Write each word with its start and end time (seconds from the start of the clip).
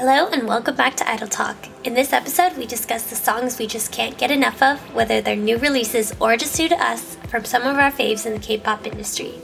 Hello 0.00 0.28
and 0.28 0.48
welcome 0.48 0.76
back 0.76 0.96
to 0.96 1.06
Idol 1.10 1.28
Talk. 1.28 1.68
In 1.84 1.92
this 1.92 2.14
episode, 2.14 2.56
we 2.56 2.64
discuss 2.64 3.10
the 3.10 3.14
songs 3.14 3.58
we 3.58 3.66
just 3.66 3.92
can't 3.92 4.16
get 4.16 4.30
enough 4.30 4.62
of, 4.62 4.80
whether 4.94 5.20
they're 5.20 5.36
new 5.36 5.58
releases 5.58 6.14
or 6.18 6.38
just 6.38 6.58
new 6.58 6.70
to 6.70 6.82
us, 6.82 7.16
from 7.28 7.44
some 7.44 7.64
of 7.64 7.76
our 7.76 7.92
faves 7.92 8.24
in 8.24 8.32
the 8.32 8.38
K-pop 8.38 8.86
industry. 8.86 9.34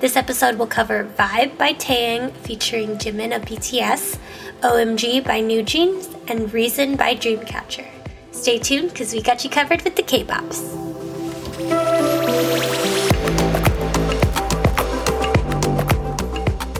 This 0.00 0.16
episode 0.16 0.56
will 0.56 0.68
cover 0.68 1.04
Vibe 1.04 1.58
by 1.58 1.74
Taeyang 1.74 2.32
featuring 2.32 2.96
Jimin 2.96 3.36
of 3.36 3.42
BTS, 3.42 4.18
OMG 4.62 5.22
by 5.22 5.40
New 5.40 5.62
Jeans, 5.62 6.08
and 6.28 6.50
Reason 6.50 6.96
by 6.96 7.14
Dreamcatcher. 7.14 7.86
Stay 8.30 8.58
tuned 8.58 8.92
because 8.92 9.12
we 9.12 9.20
got 9.20 9.44
you 9.44 9.50
covered 9.50 9.82
with 9.82 9.96
the 9.96 10.02
K-bops. 10.02 10.62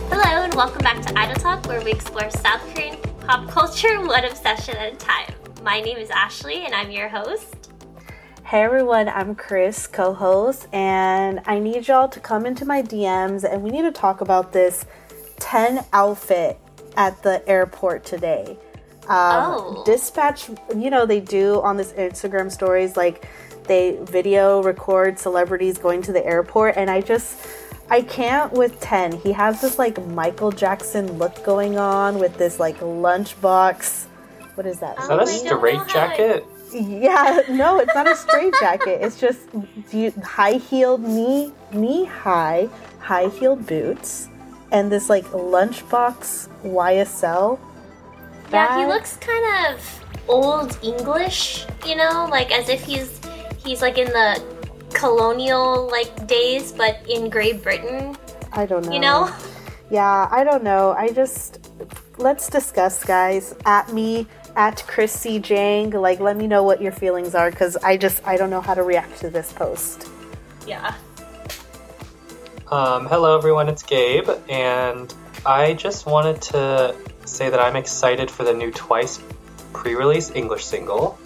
Hello 0.09 0.43
and 0.43 0.55
welcome 0.55 0.81
back 0.81 1.05
to 1.05 1.19
Idol 1.19 1.35
Talk, 1.35 1.67
where 1.67 1.83
we 1.83 1.91
explore 1.91 2.31
South 2.31 2.63
Korean 2.73 2.97
pop 3.27 3.49
culture 3.49 3.99
one 4.07 4.23
obsession 4.23 4.77
at 4.77 4.93
a 4.93 4.95
time. 4.95 5.33
My 5.61 5.81
name 5.81 5.97
is 5.97 6.09
Ashley 6.09 6.63
and 6.63 6.73
I'm 6.73 6.89
your 6.89 7.09
host. 7.09 7.71
Hey 8.45 8.61
everyone, 8.63 9.09
I'm 9.09 9.35
Chris, 9.35 9.85
co 9.85 10.13
host, 10.13 10.69
and 10.71 11.41
I 11.45 11.59
need 11.59 11.89
y'all 11.89 12.07
to 12.07 12.21
come 12.21 12.45
into 12.45 12.63
my 12.63 12.81
DMs 12.81 13.43
and 13.43 13.61
we 13.61 13.69
need 13.69 13.81
to 13.81 13.91
talk 13.91 14.21
about 14.21 14.53
this 14.53 14.85
10 15.41 15.83
outfit 15.91 16.57
at 16.95 17.21
the 17.21 17.45
airport 17.49 18.05
today. 18.05 18.57
Um, 19.09 19.09
Oh. 19.09 19.83
Dispatch, 19.85 20.47
you 20.73 20.89
know, 20.89 21.05
they 21.05 21.19
do 21.19 21.61
on 21.61 21.75
this 21.75 21.91
Instagram 21.93 22.49
stories, 22.49 22.95
like 22.95 23.27
they 23.65 23.99
video 24.03 24.63
record 24.63 25.19
celebrities 25.19 25.77
going 25.77 26.01
to 26.03 26.13
the 26.13 26.25
airport, 26.25 26.77
and 26.77 26.89
I 26.89 27.01
just. 27.01 27.37
I 27.89 28.01
can't 28.01 28.51
with 28.51 28.79
10. 28.81 29.13
He 29.19 29.31
has 29.31 29.61
this 29.61 29.79
like 29.79 30.03
Michael 30.07 30.51
Jackson 30.51 31.17
look 31.17 31.43
going 31.43 31.77
on 31.77 32.19
with 32.19 32.37
this 32.37 32.59
like 32.59 32.79
lunchbox. 32.79 34.05
What 34.55 34.65
is 34.65 34.79
that? 34.79 34.95
Oh 34.97 35.19
Is 35.19 35.43
that 35.43 35.51
a 35.51 35.55
oh 35.55 35.61
my 35.61 35.71
God, 35.73 35.85
straight 35.85 35.87
jacket? 35.87 36.45
Yeah, 36.73 37.41
no, 37.49 37.79
it's 37.79 37.95
not 37.95 38.07
a 38.07 38.15
straight 38.15 38.53
jacket. 38.59 38.99
It's 39.01 39.19
just 39.19 39.39
high-heeled 40.21 41.01
knee 41.01 41.53
knee 41.71 42.05
high, 42.05 42.67
high-heeled 42.99 43.65
boots, 43.65 44.27
and 44.71 44.91
this 44.91 45.09
like 45.09 45.23
lunchbox 45.25 46.49
YSL. 46.63 47.59
Bag. 48.51 48.69
Yeah, 48.69 48.79
he 48.79 48.85
looks 48.85 49.17
kind 49.17 49.75
of 49.75 50.03
old 50.27 50.77
English, 50.83 51.65
you 51.85 51.95
know, 51.95 52.27
like 52.29 52.51
as 52.51 52.67
if 52.67 52.83
he's 52.83 53.19
he's 53.63 53.81
like 53.81 53.97
in 53.97 54.07
the 54.07 54.56
colonial 54.97 55.87
like 55.89 56.27
days, 56.27 56.71
but 56.71 56.99
in 57.07 57.29
Great 57.29 57.61
Britain, 57.61 58.17
I 58.51 58.65
don't 58.65 58.85
know. 58.85 58.91
you 58.91 58.99
know. 58.99 59.33
Yeah, 59.89 60.27
I 60.31 60.43
don't 60.43 60.63
know. 60.63 60.91
I 60.97 61.09
just 61.11 61.69
let's 62.17 62.49
discuss, 62.49 63.05
guys. 63.05 63.55
At 63.65 63.93
me 63.93 64.27
at 64.55 64.83
Chris 64.87 65.13
C 65.13 65.39
Jang. 65.39 65.91
Like, 65.91 66.19
let 66.19 66.35
me 66.35 66.47
know 66.47 66.63
what 66.63 66.81
your 66.81 66.91
feelings 66.91 67.35
are, 67.35 67.51
because 67.51 67.77
I 67.77 67.95
just 67.95 68.25
I 68.25 68.35
don't 68.37 68.49
know 68.49 68.61
how 68.61 68.73
to 68.73 68.83
react 68.83 69.19
to 69.21 69.29
this 69.29 69.53
post. 69.53 70.09
Yeah. 70.65 70.95
Um, 72.69 73.05
hello 73.07 73.37
everyone, 73.37 73.69
it's 73.69 73.83
Gabe, 73.83 74.27
and 74.49 75.13
I 75.45 75.73
just 75.73 76.05
wanted 76.05 76.41
to 76.51 76.93
say 77.23 77.49
that 77.49 77.61
I'm 77.61 77.77
excited 77.77 78.29
for 78.29 78.43
the 78.43 78.53
new 78.53 78.71
Twice 78.71 79.21
pre-release 79.71 80.31
English 80.31 80.65
single, 80.65 81.17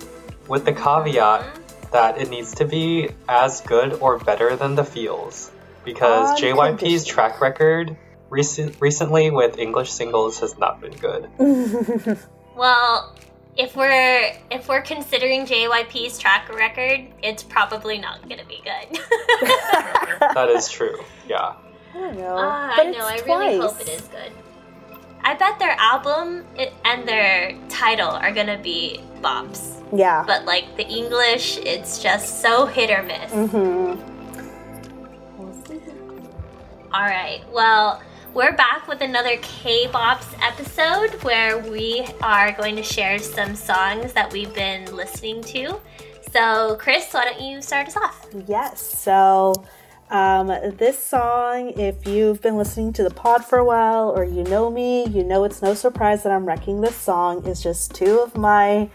with 0.48 0.66
the 0.66 0.74
caveat 0.74 1.44
that 1.92 2.18
it 2.20 2.30
needs 2.30 2.56
to 2.56 2.66
be 2.66 3.10
as 3.28 3.62
good 3.62 3.94
or 3.94 4.18
better 4.18 4.56
than 4.56 4.76
the 4.76 4.84
feels, 4.84 5.52
because 5.84 6.40
JYP's 6.40 7.06
track 7.06 7.42
record 7.42 7.96
recent, 8.30 8.76
recently 8.80 9.30
with 9.32 9.58
English 9.60 9.92
singles 9.92 10.40
has 10.40 10.58
not 10.58 10.80
been 10.82 10.94
good. 10.94 12.18
Well, 12.56 13.16
if 13.58 13.76
we're 13.76 14.34
if 14.52 14.68
we're 14.68 14.82
considering 14.82 15.46
JYP's 15.46 16.20
track 16.20 16.54
record, 16.54 17.08
it's 17.24 17.44
probably 17.44 17.98
not 17.98 18.28
gonna 18.28 18.46
be 18.46 18.62
good. 18.64 19.00
that 20.20 20.50
is 20.50 20.70
true. 20.70 21.02
Yeah. 21.28 21.54
I 21.94 21.98
don't 21.98 22.18
know. 22.18 22.36
Ah, 22.38 22.74
but 22.76 22.88
I 22.88 22.90
know. 22.92 23.06
I 23.06 23.14
it's 23.16 23.26
really 23.26 23.58
Twice. 23.58 23.72
hope 23.72 23.82
it 23.82 23.90
is 23.90 24.02
good. 24.10 24.32
I 25.24 25.36
bet 25.36 25.60
their 25.60 25.76
album 25.80 26.46
and 26.86 27.08
their 27.08 27.58
title 27.70 28.10
are 28.10 28.32
gonna 28.34 28.58
be 28.58 29.02
bops. 29.22 29.82
Yeah. 29.94 30.24
But 30.26 30.46
like 30.46 30.78
the 30.78 30.88
English, 30.88 31.58
it's 31.58 32.02
just 32.02 32.42
so 32.42 32.66
hit 32.66 32.90
or 32.90 33.04
miss. 33.04 33.32
Mm-hmm. 33.32 34.12
All 36.94 37.06
right. 37.06 37.42
Well, 37.54 38.02
we're 38.34 38.56
back 38.56 38.88
with 38.88 39.02
another 39.02 39.38
K-Bops 39.42 40.38
episode 40.42 41.22
where 41.24 41.60
we 41.60 42.06
are 42.22 42.52
going 42.54 42.76
to 42.78 42.84
share 42.84 43.20
some 43.20 43.56
songs 43.56 44.14
that 44.14 44.32
we've 44.32 44.54
been 44.54 44.94
listening 44.96 45.42
to. 45.44 45.80
So, 46.32 46.78
Chris, 46.80 47.14
why 47.14 47.26
don't 47.26 47.42
you 47.42 47.62
start 47.62 47.88
us 47.88 47.98
off? 47.98 48.28
Yes. 48.48 48.82
So, 48.82 49.54
um, 50.10 50.48
this 50.48 51.02
song, 51.02 51.70
if 51.78 52.06
you've 52.06 52.42
been 52.42 52.58
listening 52.58 52.92
to 52.94 53.04
the 53.04 53.10
pod 53.10 53.46
for 53.46 53.58
a 53.60 53.66
while 53.66 54.10
or 54.10 54.24
you 54.24 54.44
know 54.44 54.70
me, 54.70 55.08
you 55.08 55.24
know 55.24 55.44
it's 55.46 55.62
no 55.62 55.74
surprise 55.74 56.24
that 56.24 56.32
I'm 56.32 56.46
wrecking 56.46 56.82
this 56.82 56.96
song. 56.96 57.46
Is 57.46 57.64
just 57.64 57.94
two 57.94 58.20
of 58.20 58.38
my 58.38 58.90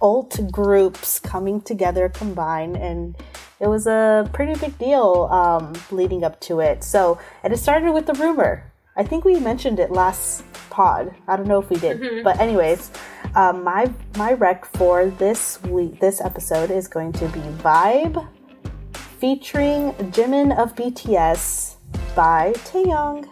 alt 0.00 0.38
groups 0.50 1.18
coming 1.18 1.60
together 1.60 2.08
combined, 2.08 2.76
and 2.76 3.16
it 3.60 3.68
was 3.68 3.86
a 3.86 4.28
pretty 4.32 4.58
big 4.58 4.78
deal 4.78 5.28
um, 5.30 5.72
leading 5.90 6.24
up 6.24 6.40
to 6.40 6.60
it. 6.60 6.82
So, 6.82 7.18
and 7.42 7.52
it 7.52 7.58
started 7.58 7.92
with 7.92 8.06
the 8.06 8.14
rumor. 8.14 8.70
I 8.96 9.04
think 9.04 9.24
we 9.24 9.38
mentioned 9.38 9.78
it 9.78 9.90
last 9.90 10.44
pod. 10.68 11.14
I 11.28 11.36
don't 11.36 11.46
know 11.46 11.60
if 11.60 11.70
we 11.70 11.76
did, 11.76 12.24
but 12.24 12.38
anyways, 12.40 12.90
um, 13.34 13.64
my 13.64 13.90
my 14.16 14.32
rec 14.32 14.64
for 14.64 15.06
this 15.06 15.62
week, 15.62 16.00
this 16.00 16.20
episode 16.20 16.70
is 16.70 16.88
going 16.88 17.12
to 17.14 17.28
be 17.28 17.40
Vibe 17.62 18.26
featuring 19.20 19.92
Jimin 20.12 20.56
of 20.56 20.74
BTS 20.74 21.76
by 22.14 22.52
Taeyang. 22.64 23.28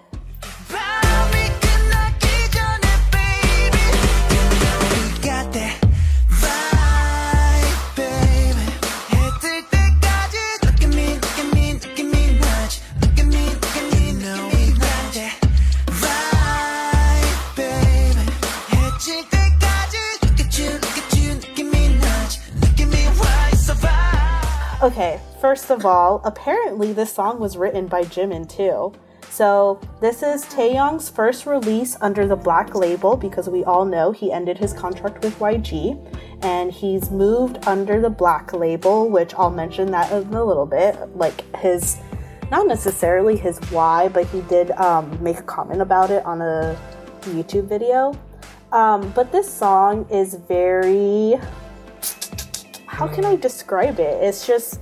밤 0.69 1.08
Okay, 24.81 25.19
first 25.41 25.71
of 25.71 25.85
all, 25.85 26.21
apparently 26.23 26.93
this 26.93 27.13
song 27.13 27.41
was 27.41 27.57
written 27.57 27.89
by 27.89 28.03
Jimin 28.03 28.49
too. 28.49 28.93
So 29.29 29.81
this 30.01 30.23
is 30.23 30.45
Taeyang's 30.45 31.11
first 31.11 31.47
release 31.47 31.97
under 32.01 32.29
the 32.29 32.37
black 32.37 32.77
label 32.77 33.17
because 33.17 33.49
we 33.49 33.65
all 33.65 33.85
know 33.85 34.13
he 34.13 34.31
ended 34.31 34.57
his 34.57 34.73
contract 34.73 35.25
with 35.25 35.37
YG 35.41 35.99
and 36.45 36.71
he's 36.71 37.11
moved 37.11 37.67
under 37.67 38.01
the 38.01 38.09
black 38.09 38.53
label, 38.53 39.11
which 39.11 39.35
I'll 39.35 39.51
mention 39.51 39.91
that 39.91 40.13
in 40.13 40.33
a 40.33 40.45
little 40.45 40.65
bit. 40.65 40.97
Like 41.17 41.57
his 41.57 41.99
not 42.53 42.69
necessarily 42.69 43.37
his 43.37 43.59
why, 43.73 44.07
but 44.07 44.27
he 44.27 44.43
did 44.43 44.71
um, 44.73 45.21
make 45.21 45.41
a 45.41 45.43
comment 45.43 45.83
about 45.83 46.13
it 46.13 46.25
on 46.25 46.41
a 46.41 46.79
YouTube 47.23 47.67
video. 47.69 48.17
Um, 48.71 49.11
but 49.11 49.33
this 49.33 49.53
song 49.53 50.07
is 50.09 50.35
very 50.35 51.37
how 52.99 53.07
can 53.07 53.25
I 53.25 53.37
describe 53.37 54.01
it? 54.01 54.21
It's 54.25 54.45
just 54.45 54.81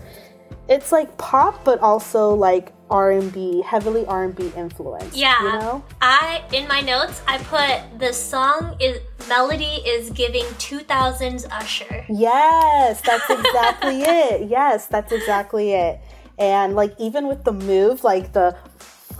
it's 0.70 0.90
like 0.90 1.16
pop 1.18 1.62
but 1.64 1.78
also 1.80 2.34
like 2.34 2.72
R&B, 2.88 3.62
heavily 3.62 4.06
R&B 4.06 4.52
influence. 4.56 5.14
Yeah. 5.14 5.42
You 5.42 5.58
know? 5.58 5.84
I 6.00 6.42
in 6.54 6.66
my 6.66 6.80
notes 6.80 7.20
I 7.28 7.36
put 7.38 7.98
the 8.00 8.12
song 8.14 8.76
is 8.80 9.00
melody 9.28 9.82
is 9.94 10.08
giving 10.10 10.44
2000s 10.44 11.46
Usher. 11.52 12.06
Yes, 12.08 13.02
that's 13.02 13.28
exactly 13.38 14.00
it. 14.00 14.48
Yes, 14.48 14.86
that's 14.86 15.12
exactly 15.12 15.72
it. 15.74 16.00
And 16.38 16.74
like 16.74 16.94
even 16.98 17.28
with 17.28 17.44
the 17.44 17.52
move, 17.52 18.02
like 18.02 18.32
the 18.32 18.56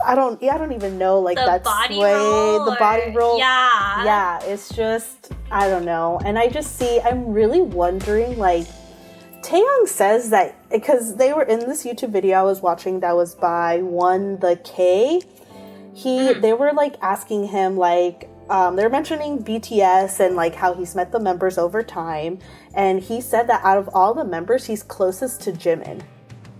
I 0.04 0.14
don't 0.14 0.42
I 0.42 0.56
don't 0.58 0.72
even 0.72 0.96
know 0.96 1.20
like 1.20 1.36
that's 1.36 1.64
The 1.64 1.70
that 1.70 1.82
body 1.82 1.94
sway, 1.96 2.14
roll. 2.14 2.64
the 2.64 2.76
body 2.78 3.02
or- 3.10 3.12
roll. 3.18 3.38
Yeah. 3.38 4.04
yeah 4.04 4.40
it's 4.44 4.68
just 4.74 5.32
i 5.50 5.68
don't 5.68 5.84
know 5.84 6.20
and 6.24 6.36
i 6.38 6.48
just 6.48 6.76
see 6.76 7.00
i'm 7.00 7.32
really 7.32 7.62
wondering 7.62 8.36
like 8.36 8.66
Taeyang 9.46 9.86
says 9.86 10.30
that 10.30 10.56
because 10.70 11.16
they 11.16 11.32
were 11.32 11.44
in 11.44 11.60
this 11.60 11.84
youtube 11.84 12.10
video 12.10 12.38
i 12.38 12.42
was 12.42 12.60
watching 12.60 12.98
that 13.00 13.14
was 13.14 13.36
by 13.36 13.78
one 13.78 14.38
the 14.40 14.56
k 14.64 15.22
he 15.94 16.32
they 16.34 16.52
were 16.52 16.72
like 16.72 16.96
asking 17.00 17.46
him 17.46 17.76
like 17.76 18.28
um, 18.50 18.74
they're 18.74 18.90
mentioning 18.90 19.42
bts 19.44 20.18
and 20.18 20.34
like 20.34 20.56
how 20.56 20.74
he's 20.74 20.96
met 20.96 21.12
the 21.12 21.20
members 21.20 21.58
over 21.58 21.82
time 21.84 22.40
and 22.74 23.00
he 23.02 23.20
said 23.20 23.46
that 23.48 23.62
out 23.64 23.78
of 23.78 23.88
all 23.94 24.14
the 24.14 24.24
members 24.24 24.66
he's 24.66 24.82
closest 24.82 25.40
to 25.42 25.52
jimin 25.52 26.02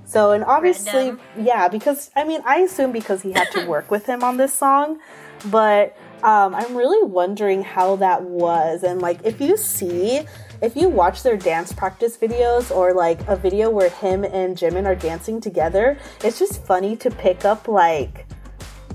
so 0.05 0.31
and 0.31 0.45
obviously 0.45 1.11
Random. 1.11 1.21
yeah 1.41 1.67
because 1.69 2.11
i 2.15 2.23
mean 2.23 2.41
i 2.45 2.59
assume 2.59 2.93
because 2.93 3.23
he 3.23 3.33
had 3.33 3.51
to 3.51 3.67
work 3.75 3.91
with 3.91 4.07
him 4.07 4.23
on 4.23 4.37
this 4.37 4.55
song 4.55 5.01
but 5.47 5.97
Um, 6.23 6.55
I'm 6.55 6.75
really 6.75 7.07
wondering 7.07 7.63
how 7.63 7.97
that 7.97 8.23
was. 8.23 8.83
And 8.83 9.03
like, 9.03 9.21
if 9.23 9.39
you 9.39 9.57
see, 9.57 10.23
if 10.63 10.77
you 10.77 10.89
watch 10.89 11.23
their 11.23 11.37
dance 11.37 11.73
practice 11.73 12.17
videos 12.17 12.75
or 12.75 12.93
like 12.95 13.27
a 13.29 13.37
video 13.37 13.71
where 13.71 13.91
him 13.91 14.25
and 14.25 14.57
Jimin 14.57 14.87
are 14.87 14.95
dancing 14.95 15.41
together, 15.41 15.99
it's 16.23 16.39
just 16.39 16.63
funny 16.65 16.97
to 16.97 17.11
pick 17.11 17.45
up 17.45 17.69
like 17.69 18.27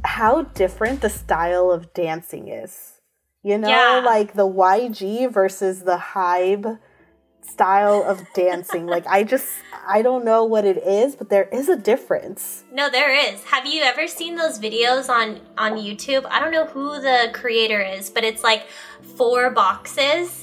how 0.04 0.44
different 0.44 1.02
the 1.02 1.10
style 1.10 1.69
of 1.72 1.94
dancing 1.94 2.48
is. 2.48 3.00
You 3.44 3.58
know, 3.58 3.69
Yeah. 3.69 4.02
like 4.06 4.34
the 4.34 4.48
YG 4.48 5.28
versus 5.31 5.81
the 5.84 5.98
Hybe 5.98 6.80
style 7.42 8.04
of 8.04 8.22
dancing. 8.36 8.86
like, 8.86 9.06
I 9.07 9.24
just, 9.24 9.48
I 9.88 10.02
don't 10.04 10.24
know 10.24 10.44
what 10.44 10.64
it 10.64 10.78
is, 10.78 11.16
but 11.16 11.30
there 11.30 11.50
is 11.52 11.69
a 11.69 11.75
difference. 11.75 12.64
No, 12.72 12.90
there 12.90 13.14
is. 13.14 13.44
Have 13.46 13.66
you 13.66 13.81
ever 13.81 14.07
seen 14.07 14.36
those 14.36 14.60
videos 14.60 15.10
on 15.10 15.42
on 15.57 15.74
YouTube? 15.74 16.25
I 16.30 16.40
don't 16.40 16.52
know 16.52 16.66
who 16.66 17.02
the 17.02 17.30
creator 17.34 17.81
is, 17.81 18.10
but 18.12 18.24
it's 18.24 18.44
like 18.44 18.68
four 19.18 19.50
boxes 19.50 20.41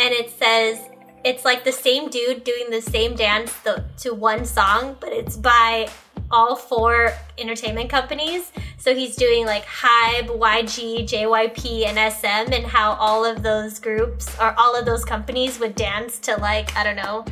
and 0.00 0.12
it 0.14 0.30
says 0.30 0.78
it's 1.24 1.44
like 1.44 1.64
the 1.64 1.72
same 1.72 2.08
dude 2.08 2.42
doing 2.44 2.70
the 2.70 2.80
same 2.80 3.14
dance 3.14 3.52
th- 3.62 3.76
to 3.98 4.14
one 4.14 4.44
song, 4.46 4.96
but 5.00 5.12
it's 5.12 5.36
by 5.36 5.88
all 6.30 6.56
four 6.56 7.12
entertainment 7.38 7.90
companies. 7.90 8.50
So 8.78 8.94
he's 8.94 9.16
doing 9.16 9.44
like 9.44 9.64
Hybe, 9.66 10.28
YG, 10.28 11.04
JYP, 11.06 11.86
and 11.86 11.96
SM, 12.12 12.52
and 12.54 12.64
how 12.64 12.92
all 12.92 13.24
of 13.24 13.42
those 13.42 13.78
groups 13.78 14.34
or 14.40 14.54
all 14.58 14.74
of 14.74 14.86
those 14.86 15.04
companies 15.04 15.58
would 15.60 15.74
dance 15.74 16.18
to 16.20 16.36
like 16.36 16.74
I 16.76 16.84
don't 16.84 16.96
know, 16.96 17.26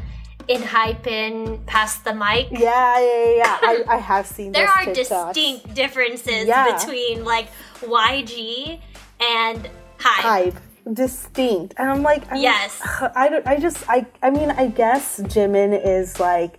in 0.48 0.60
hype 0.62 1.06
in 1.06 1.58
past 1.64 2.04
the 2.04 2.12
mic. 2.14 2.48
Yeah, 2.50 2.58
yeah, 2.60 3.00
yeah. 3.00 3.34
yeah. 3.36 3.58
I, 3.62 3.84
I 3.88 3.96
have 3.96 4.26
seen 4.26 4.52
There 4.58 4.68
are 4.68 4.84
TikToks. 4.84 5.32
distinct 5.32 5.74
differences 5.74 6.46
Yeah. 6.46 6.76
between 6.76 7.24
like 7.24 7.48
YG 7.80 8.80
and 9.20 9.64
Hybe. 9.98 10.22
hype 10.22 10.54
distinct 10.94 11.74
and 11.78 11.90
i'm 11.90 12.02
like 12.02 12.30
I'm, 12.30 12.40
Yes. 12.40 12.80
i 13.16 13.28
don't 13.28 13.46
i 13.46 13.58
just 13.58 13.88
i 13.88 14.06
i 14.22 14.30
mean 14.30 14.50
i 14.52 14.68
guess 14.68 15.20
jimin 15.20 15.78
is 15.84 16.18
like 16.20 16.58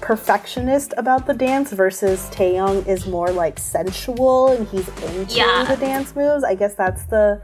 perfectionist 0.00 0.94
about 0.96 1.26
the 1.26 1.34
dance 1.34 1.72
versus 1.72 2.20
taeyang 2.30 2.86
is 2.86 3.06
more 3.06 3.30
like 3.30 3.58
sensual 3.58 4.48
and 4.48 4.66
he's 4.68 4.88
into 4.88 5.36
Yeah. 5.36 5.64
the 5.68 5.76
dance 5.76 6.14
moves 6.16 6.42
i 6.44 6.54
guess 6.54 6.74
that's 6.74 7.04
the 7.04 7.40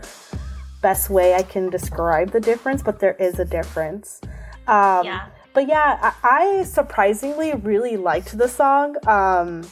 best 0.82 1.10
way 1.10 1.34
i 1.34 1.42
can 1.42 1.70
describe 1.70 2.30
the 2.32 2.40
difference 2.40 2.82
but 2.82 2.98
there 3.00 3.14
is 3.14 3.38
a 3.38 3.44
difference 3.44 4.20
um 4.66 5.04
Yeah. 5.04 5.26
but 5.54 5.68
yeah 5.68 6.12
I, 6.22 6.58
I 6.58 6.62
surprisingly 6.64 7.52
really 7.54 7.96
liked 7.96 8.36
the 8.36 8.48
song 8.48 8.96
um 9.06 9.62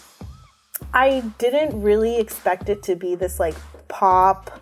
I 0.93 1.21
didn't 1.39 1.81
really 1.83 2.19
expect 2.19 2.69
it 2.69 2.83
to 2.85 2.95
be 2.95 3.15
this 3.17 3.41
like 3.41 3.57
pop 3.89 4.61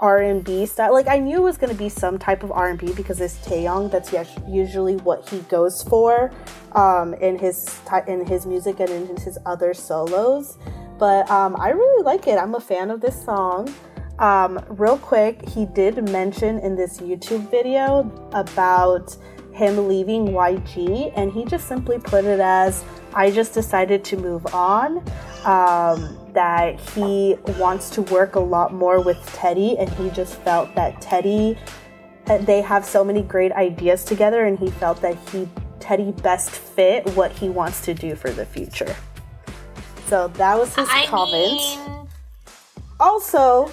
R&B 0.00 0.66
style. 0.66 0.92
Like 0.92 1.06
I 1.06 1.18
knew 1.18 1.36
it 1.36 1.42
was 1.42 1.56
going 1.56 1.72
to 1.72 1.78
be 1.78 1.88
some 1.88 2.18
type 2.18 2.42
of 2.42 2.50
R&B 2.50 2.92
because 2.94 3.20
it's 3.20 3.36
Taeyang. 3.46 3.90
That's 3.90 4.12
usually 4.48 4.96
what 4.96 5.28
he 5.28 5.40
goes 5.42 5.82
for 5.82 6.32
um, 6.72 7.14
in 7.14 7.38
his 7.38 7.78
in 8.08 8.26
his 8.26 8.46
music 8.46 8.80
and 8.80 8.90
in 8.90 9.16
his 9.16 9.38
other 9.46 9.74
solos. 9.74 10.58
But 10.98 11.30
um, 11.30 11.56
I 11.58 11.70
really 11.70 12.02
like 12.02 12.26
it. 12.26 12.36
I'm 12.36 12.54
a 12.54 12.60
fan 12.60 12.90
of 12.90 13.00
this 13.00 13.24
song. 13.24 13.72
Um, 14.18 14.62
real 14.68 14.98
quick, 14.98 15.48
he 15.48 15.64
did 15.64 16.10
mention 16.10 16.58
in 16.58 16.76
this 16.76 16.98
YouTube 16.98 17.50
video 17.50 18.10
about 18.32 19.16
him 19.52 19.88
leaving 19.88 20.28
YG, 20.28 21.12
and 21.16 21.32
he 21.32 21.44
just 21.46 21.66
simply 21.66 21.98
put 21.98 22.24
it 22.24 22.38
as 22.38 22.84
I 23.14 23.30
just 23.30 23.54
decided 23.54 24.04
to 24.04 24.16
move 24.16 24.46
on. 24.54 24.98
Um, 25.44 26.19
that 26.34 26.80
he 26.92 27.36
wants 27.58 27.90
to 27.90 28.02
work 28.02 28.34
a 28.34 28.40
lot 28.40 28.72
more 28.72 29.00
with 29.02 29.24
Teddy, 29.34 29.76
and 29.78 29.88
he 29.90 30.10
just 30.10 30.34
felt 30.40 30.74
that 30.74 31.00
Teddy, 31.00 31.56
that 32.26 32.46
they 32.46 32.60
have 32.60 32.84
so 32.84 33.04
many 33.04 33.22
great 33.22 33.52
ideas 33.52 34.04
together, 34.04 34.44
and 34.44 34.58
he 34.58 34.70
felt 34.70 35.00
that 35.02 35.16
he 35.30 35.48
Teddy 35.80 36.12
best 36.12 36.50
fit 36.50 37.06
what 37.16 37.32
he 37.32 37.48
wants 37.48 37.80
to 37.82 37.94
do 37.94 38.14
for 38.14 38.30
the 38.30 38.44
future. 38.44 38.94
So 40.06 40.28
that 40.28 40.58
was 40.58 40.74
his 40.74 40.88
I 40.90 41.06
comment 41.06 41.60
mean, 41.60 42.08
also 43.00 43.72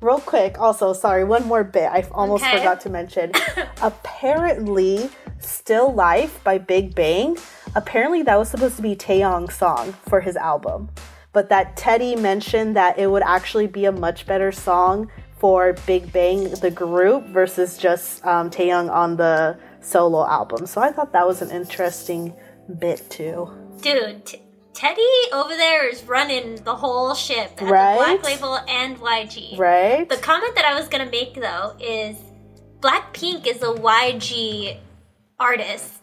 real 0.00 0.20
quick 0.20 0.58
also 0.58 0.92
sorry 0.94 1.24
one 1.24 1.44
more 1.46 1.62
bit 1.62 1.84
i 1.92 2.02
almost 2.12 2.42
Okay. 2.44 2.56
forgot 2.58 2.80
to 2.80 2.88
mention 2.88 3.32
apparently 3.82 5.10
still 5.40 5.92
life 5.92 6.42
by 6.42 6.56
big 6.56 6.94
bang 6.94 7.36
apparently 7.74 8.22
that 8.22 8.36
was 8.38 8.48
supposed 8.48 8.76
to 8.76 8.82
be 8.82 8.96
taeyang's 8.96 9.54
song 9.54 9.92
for 10.08 10.20
his 10.20 10.36
album 10.36 10.88
but 11.32 11.48
that 11.48 11.76
teddy 11.76 12.16
mentioned 12.16 12.76
that 12.76 12.98
it 12.98 13.08
would 13.10 13.22
actually 13.24 13.66
be 13.66 13.84
a 13.84 13.92
much 13.92 14.26
better 14.26 14.50
song 14.52 15.10
for 15.38 15.72
big 15.86 16.12
bang 16.12 16.50
the 16.60 16.70
group 16.70 17.26
versus 17.26 17.78
just 17.78 18.24
um, 18.26 18.50
taeyang 18.50 18.90
on 18.90 19.16
the 19.16 19.58
solo 19.80 20.26
album 20.26 20.66
so 20.66 20.80
i 20.80 20.90
thought 20.92 21.12
that 21.12 21.26
was 21.26 21.40
an 21.42 21.50
interesting 21.50 22.34
bit 22.78 23.08
too 23.10 23.48
dude, 23.82 24.24
T- 24.26 24.42
Teddy 24.72 25.02
over 25.32 25.54
there 25.56 25.88
is 25.88 26.02
running 26.04 26.56
the 26.64 26.74
whole 26.74 27.14
ship 27.14 27.50
at 27.60 27.68
Right? 27.68 27.96
Black 27.96 28.22
Label 28.24 28.56
and 28.68 28.98
YG. 28.98 29.58
right 29.58 30.08
The 30.08 30.16
comment 30.16 30.54
that 30.54 30.64
I 30.64 30.74
was 30.78 30.88
gonna 30.88 31.10
make 31.10 31.34
though 31.34 31.76
is 31.80 32.16
Blackpink 32.80 33.46
is 33.46 33.62
a 33.62 33.74
YG 33.74 34.78
artist. 35.38 35.99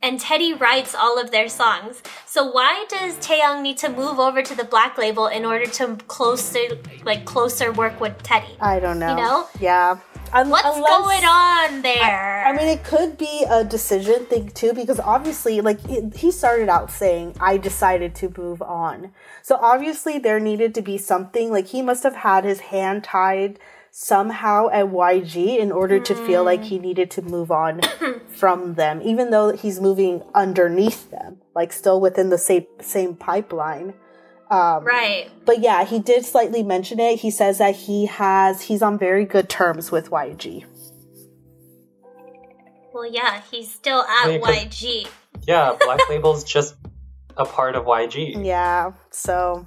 And 0.00 0.20
Teddy 0.20 0.52
writes 0.52 0.94
all 0.94 1.18
of 1.18 1.32
their 1.32 1.48
songs. 1.48 2.02
So 2.24 2.48
why 2.50 2.84
does 2.88 3.16
Taeyang 3.16 3.62
need 3.62 3.78
to 3.78 3.88
move 3.88 4.20
over 4.20 4.42
to 4.42 4.54
the 4.54 4.62
Black 4.64 4.96
Label 4.96 5.26
in 5.26 5.44
order 5.44 5.66
to 5.66 5.96
closer, 6.06 6.60
like 7.04 7.24
closer 7.24 7.72
work 7.72 8.00
with 8.00 8.22
Teddy? 8.22 8.56
i 8.60 8.78
don't 8.78 8.98
know 9.00 9.10
You 9.10 9.16
know? 9.16 9.48
yeah 9.60 9.98
Un- 10.30 10.50
What's 10.50 10.66
unless- 10.76 10.90
going 10.98 11.24
on 11.24 11.80
there? 11.82 12.44
I 12.46 12.52
mean, 12.54 12.68
it 12.68 12.84
could 12.84 13.16
be 13.16 13.46
a 13.48 13.64
decision 13.64 14.26
thing 14.26 14.50
too, 14.50 14.74
because 14.74 15.00
obviously, 15.00 15.62
like 15.62 15.82
it, 15.88 16.16
he 16.18 16.30
started 16.30 16.68
out 16.68 16.90
saying, 16.90 17.34
"I 17.40 17.56
decided 17.56 18.14
to 18.16 18.34
move 18.36 18.60
on." 18.60 19.12
So 19.42 19.56
obviously, 19.56 20.18
there 20.18 20.38
needed 20.38 20.74
to 20.74 20.82
be 20.82 20.98
something. 20.98 21.50
Like 21.50 21.68
he 21.68 21.80
must 21.80 22.02
have 22.02 22.16
had 22.16 22.44
his 22.44 22.60
hand 22.60 23.04
tied 23.04 23.58
somehow 24.00 24.68
at 24.68 24.86
YG 24.86 25.58
in 25.58 25.72
order 25.72 25.98
to 25.98 26.14
feel 26.14 26.44
like 26.44 26.60
mm. 26.60 26.66
he 26.66 26.78
needed 26.78 27.10
to 27.10 27.20
move 27.20 27.50
on 27.50 27.80
from 28.28 28.74
them, 28.74 29.02
even 29.02 29.30
though 29.30 29.50
he's 29.50 29.80
moving 29.80 30.22
underneath 30.36 31.10
them, 31.10 31.38
like 31.52 31.72
still 31.72 32.00
within 32.00 32.30
the 32.30 32.38
same 32.38 32.64
same 32.80 33.16
pipeline. 33.16 33.92
Um, 34.50 34.84
right. 34.84 35.28
But 35.44 35.58
yeah, 35.58 35.84
he 35.84 35.98
did 35.98 36.24
slightly 36.24 36.62
mention 36.62 37.00
it. 37.00 37.18
He 37.18 37.30
says 37.32 37.58
that 37.58 37.74
he 37.74 38.06
has 38.06 38.62
he's 38.62 38.82
on 38.82 38.98
very 38.98 39.24
good 39.24 39.48
terms 39.48 39.90
with 39.90 40.10
YG. 40.10 40.64
Well, 42.94 43.10
yeah, 43.10 43.42
he's 43.50 43.72
still 43.72 44.02
at 44.02 44.30
Yeah, 44.30 44.38
'cause- 44.38 44.56
YG. 44.56 45.08
Yeah, 45.42 45.76
Black 45.80 46.08
Label's 46.08 46.44
just 46.44 46.76
a 47.36 47.44
part 47.44 47.74
of 47.74 47.84
YG. 47.84 48.36
Yeah, 48.44 48.92
so 49.10 49.66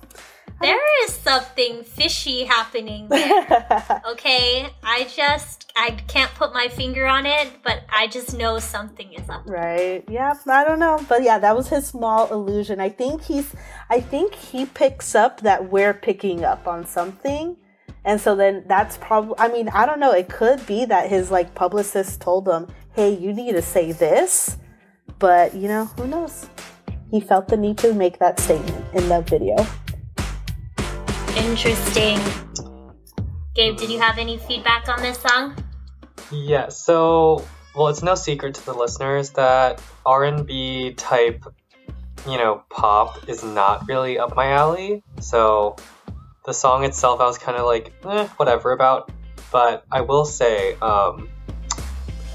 There 0.62 1.06
is 1.06 1.14
something 1.14 1.84
fishy 1.84 2.44
happening 2.46 3.08
there. 3.10 4.02
Okay, 4.12 4.70
I 4.84 5.06
just 5.16 5.72
I 5.76 5.92
can't 6.08 6.32
put 6.36 6.54
my 6.54 6.68
finger 6.68 7.06
on 7.08 7.26
it, 7.26 7.48
but 7.64 7.84
I 7.90 8.08
just 8.08 8.38
know 8.38 8.60
something 8.60 9.14
is 9.14 9.30
up. 9.30 9.44
right. 9.46 10.04
Yeah, 10.10 10.34
I 10.48 10.64
don't 10.64 10.80
know, 10.80 11.04
but 11.08 11.24
yeah, 11.24 11.40
that 11.40 11.56
was 11.56 11.70
his 11.70 11.88
small 11.88 12.32
illusion. 12.32 12.80
I 12.80 12.90
think 12.90 13.24
he's 13.24 13.54
I 13.90 14.02
think 14.02 14.36
he 14.36 14.66
picks 14.66 15.16
up 15.16 15.42
that 15.42 15.70
we're 15.72 15.94
picking 15.94 16.44
up 16.44 16.68
on 16.68 16.86
something. 16.86 17.58
And 18.04 18.20
so 18.20 18.36
then 18.36 18.64
that's 18.68 18.98
probably 18.98 19.36
I 19.38 19.48
mean, 19.48 19.70
I 19.70 19.86
don't 19.86 20.00
know, 20.00 20.12
it 20.12 20.30
could 20.30 20.66
be 20.66 20.86
that 20.86 21.10
his 21.10 21.32
like 21.32 21.54
publicist 21.56 22.22
told 22.22 22.48
him, 22.48 22.68
"Hey, 22.94 23.14
you 23.16 23.34
need 23.34 23.54
to 23.54 23.62
say 23.62 23.92
this." 23.92 24.58
But, 25.20 25.54
you 25.54 25.68
know, 25.68 25.86
who 25.86 26.08
knows? 26.08 26.50
He 27.12 27.20
felt 27.20 27.48
the 27.48 27.56
need 27.58 27.78
to 27.80 27.94
make 27.94 28.18
that 28.18 28.40
statement 28.40 28.86
in 28.96 29.08
that 29.10 29.30
video. 29.30 29.56
Interesting. 31.42 32.20
Gabe, 33.56 33.76
did 33.76 33.90
you 33.90 34.00
have 34.00 34.18
any 34.18 34.38
feedback 34.38 34.88
on 34.88 35.02
this 35.02 35.18
song? 35.20 35.56
Yeah, 36.32 36.70
so 36.70 37.46
well, 37.76 37.88
it's 37.88 38.04
no 38.04 38.16
secret 38.16 38.56
to 38.56 38.66
the 38.66 38.74
listeners 38.74 39.32
that 39.32 39.82
R&B 40.06 40.94
type, 40.94 41.44
you 42.28 42.38
know, 42.38 42.64
pop 42.70 43.28
is 43.28 43.44
not 43.44 43.88
really 43.88 44.20
up 44.20 44.36
my 44.36 44.52
alley. 44.52 45.04
So 45.20 45.78
the 46.46 46.54
song 46.54 46.84
itself, 46.84 47.20
I 47.20 47.26
was 47.26 47.38
kind 47.38 47.58
of 47.58 47.66
like, 47.66 47.92
eh, 48.06 48.28
whatever 48.38 48.72
about. 48.72 49.12
But 49.52 49.84
I 49.92 50.02
will 50.02 50.26
say, 50.26 50.76
um, 50.76 51.30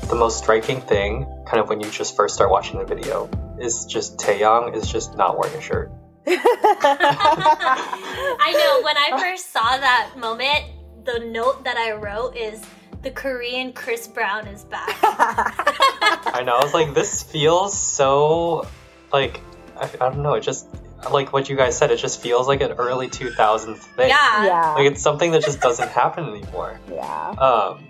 the 0.08 0.16
most 0.16 0.38
striking 0.38 0.80
thing, 0.80 1.26
kind 1.46 1.60
of 1.60 1.68
when 1.68 1.80
you 1.80 1.90
just 1.90 2.16
first 2.16 2.34
start 2.34 2.50
watching 2.50 2.78
the 2.78 2.84
video, 2.84 3.28
is 3.60 3.86
just 3.86 4.18
Taeyong 4.18 4.75
is 4.75 4.90
just 4.90 5.16
not 5.16 5.38
wearing 5.38 5.56
a 5.56 5.60
shirt. 5.60 5.90
I 6.26 8.02
know 8.52 8.83
when 8.85 8.97
I 8.97 9.11
first 9.21 9.52
saw 9.52 9.76
that 9.76 10.12
moment, 10.16 10.64
the 11.04 11.18
note 11.21 11.64
that 11.64 11.76
I 11.76 11.92
wrote 11.92 12.37
is 12.37 12.62
the 13.02 13.11
Korean 13.11 13.73
Chris 13.73 14.09
Brown 14.09 14.47
is 14.49 14.64
back. 14.64 14.97
I 15.02 16.42
know. 16.45 16.56
I 16.56 16.64
was 16.64 16.75
like, 16.75 16.95
this 16.95 17.23
feels 17.23 17.78
so 17.78 18.66
like 19.12 19.40
I, 19.76 19.85
I 19.85 19.97
don't 20.11 20.23
know. 20.23 20.35
It 20.35 20.40
just 20.42 20.66
like 21.12 21.33
what 21.33 21.49
you 21.49 21.56
guys 21.56 21.76
said, 21.78 21.90
it 21.90 21.99
just 21.99 22.21
feels 22.21 22.49
like 22.49 22.61
an 22.62 22.73
early 22.73 23.09
2000s 23.09 23.76
thing. 23.76 24.09
Yeah. 24.09 24.45
Yeah. 24.47 24.75
Like 24.75 24.90
it's 24.90 25.02
something 25.02 25.30
that 25.33 25.45
just 25.45 25.61
doesn't 25.61 25.90
happen 25.90 26.25
anymore. 26.28 26.80
yeah. 26.92 27.28
Um, 27.30 27.85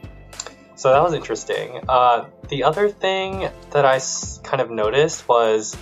so 0.74 0.90
that 0.92 1.02
was 1.02 1.14
interesting. 1.14 1.80
Uh, 1.88 2.26
the 2.50 2.64
other 2.64 2.90
thing 2.90 3.48
that 3.70 3.86
I 3.86 3.96
s- 3.96 4.40
kind 4.44 4.60
of 4.60 4.70
noticed 4.70 5.26
was 5.26 5.74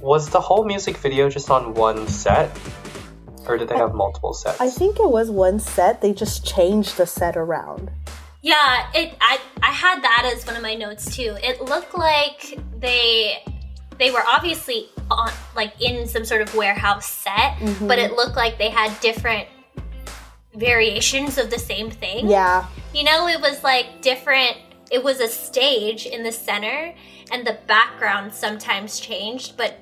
was 0.00 0.30
the 0.30 0.40
whole 0.40 0.64
music 0.64 0.96
video 0.96 1.28
just 1.28 1.50
on 1.50 1.74
one 1.74 2.06
set, 2.08 2.50
or 3.46 3.56
did 3.58 3.68
they 3.68 3.76
have 3.76 3.94
multiple 3.94 4.32
sets? 4.34 4.60
I 4.60 4.68
think 4.70 4.98
it 4.98 5.10
was 5.10 5.30
one 5.30 5.58
set. 5.60 6.00
They 6.00 6.12
just 6.12 6.44
changed 6.46 6.96
the 6.96 7.06
set 7.06 7.36
around. 7.36 7.90
Yeah, 8.42 8.90
it 8.94 9.14
I 9.20 9.38
I 9.62 9.72
had 9.72 10.02
that 10.02 10.30
as 10.34 10.46
one 10.46 10.56
of 10.56 10.62
my 10.62 10.74
notes 10.74 11.14
too. 11.14 11.36
It 11.42 11.60
looked 11.60 11.94
like 11.96 12.58
they 12.78 13.44
they 13.98 14.10
were 14.10 14.22
obviously 14.26 14.88
on 15.10 15.30
like 15.54 15.78
in 15.82 16.06
some 16.08 16.24
sort 16.24 16.40
of 16.40 16.54
warehouse 16.54 17.06
set, 17.06 17.56
Mm-hmm. 17.58 17.86
but 17.86 17.98
it 17.98 18.12
looked 18.12 18.36
like 18.36 18.56
they 18.56 18.70
had 18.70 18.98
different 19.00 19.46
variations 20.54 21.38
of 21.38 21.50
the 21.50 21.58
same 21.58 21.90
thing. 21.90 22.28
Yeah. 22.28 22.66
You 22.94 23.04
know, 23.04 23.28
it 23.28 23.40
was 23.40 23.62
like 23.62 24.00
different 24.02 24.56
it 24.90 25.04
was 25.04 25.20
a 25.20 25.28
stage 25.28 26.06
in 26.06 26.22
the 26.24 26.32
center 26.32 26.92
and 27.30 27.46
the 27.46 27.58
background 27.68 28.32
sometimes 28.32 28.98
changed, 28.98 29.56
but 29.56 29.76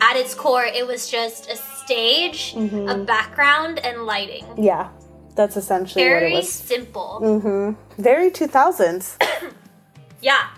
at 0.00 0.16
its 0.16 0.34
core 0.34 0.64
it 0.64 0.86
was 0.86 1.10
just 1.10 1.50
a 1.50 1.56
stage, 1.56 2.54
Mm-hmm. 2.54 2.88
a 2.88 2.98
background 3.04 3.78
and 3.80 4.04
lighting. 4.06 4.46
Yeah. 4.56 4.88
That's 5.36 5.56
essentially 5.56 6.04
what 6.04 6.16
it 6.16 6.20
Very 6.20 6.32
was. 6.34 6.48
simple. 6.52 7.20
Mm-hmm. 7.22 8.02
Very 8.02 8.30
2000s. 8.30 9.16
Yeah. 10.22 10.48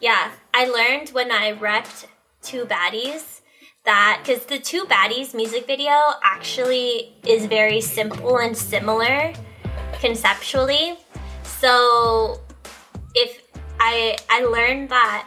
Yeah. 0.00 0.30
I 0.54 0.66
learned 0.66 1.08
when 1.10 1.32
I 1.32 1.52
repped 1.54 2.06
Two 2.42 2.64
Baddies 2.66 3.40
that 3.84 4.20
because 4.22 4.44
the 4.46 4.58
Two 4.60 4.84
Baddies 4.84 5.34
music 5.34 5.66
video 5.66 5.96
actually 6.22 7.16
is 7.26 7.46
very 7.46 7.80
simple 7.80 8.36
and 8.38 8.56
similar 8.56 9.32
conceptually. 10.00 10.96
So 11.42 12.38
if 13.14 13.42
I 13.80 14.16
I 14.30 14.44
learned 14.44 14.90
that 14.90 15.26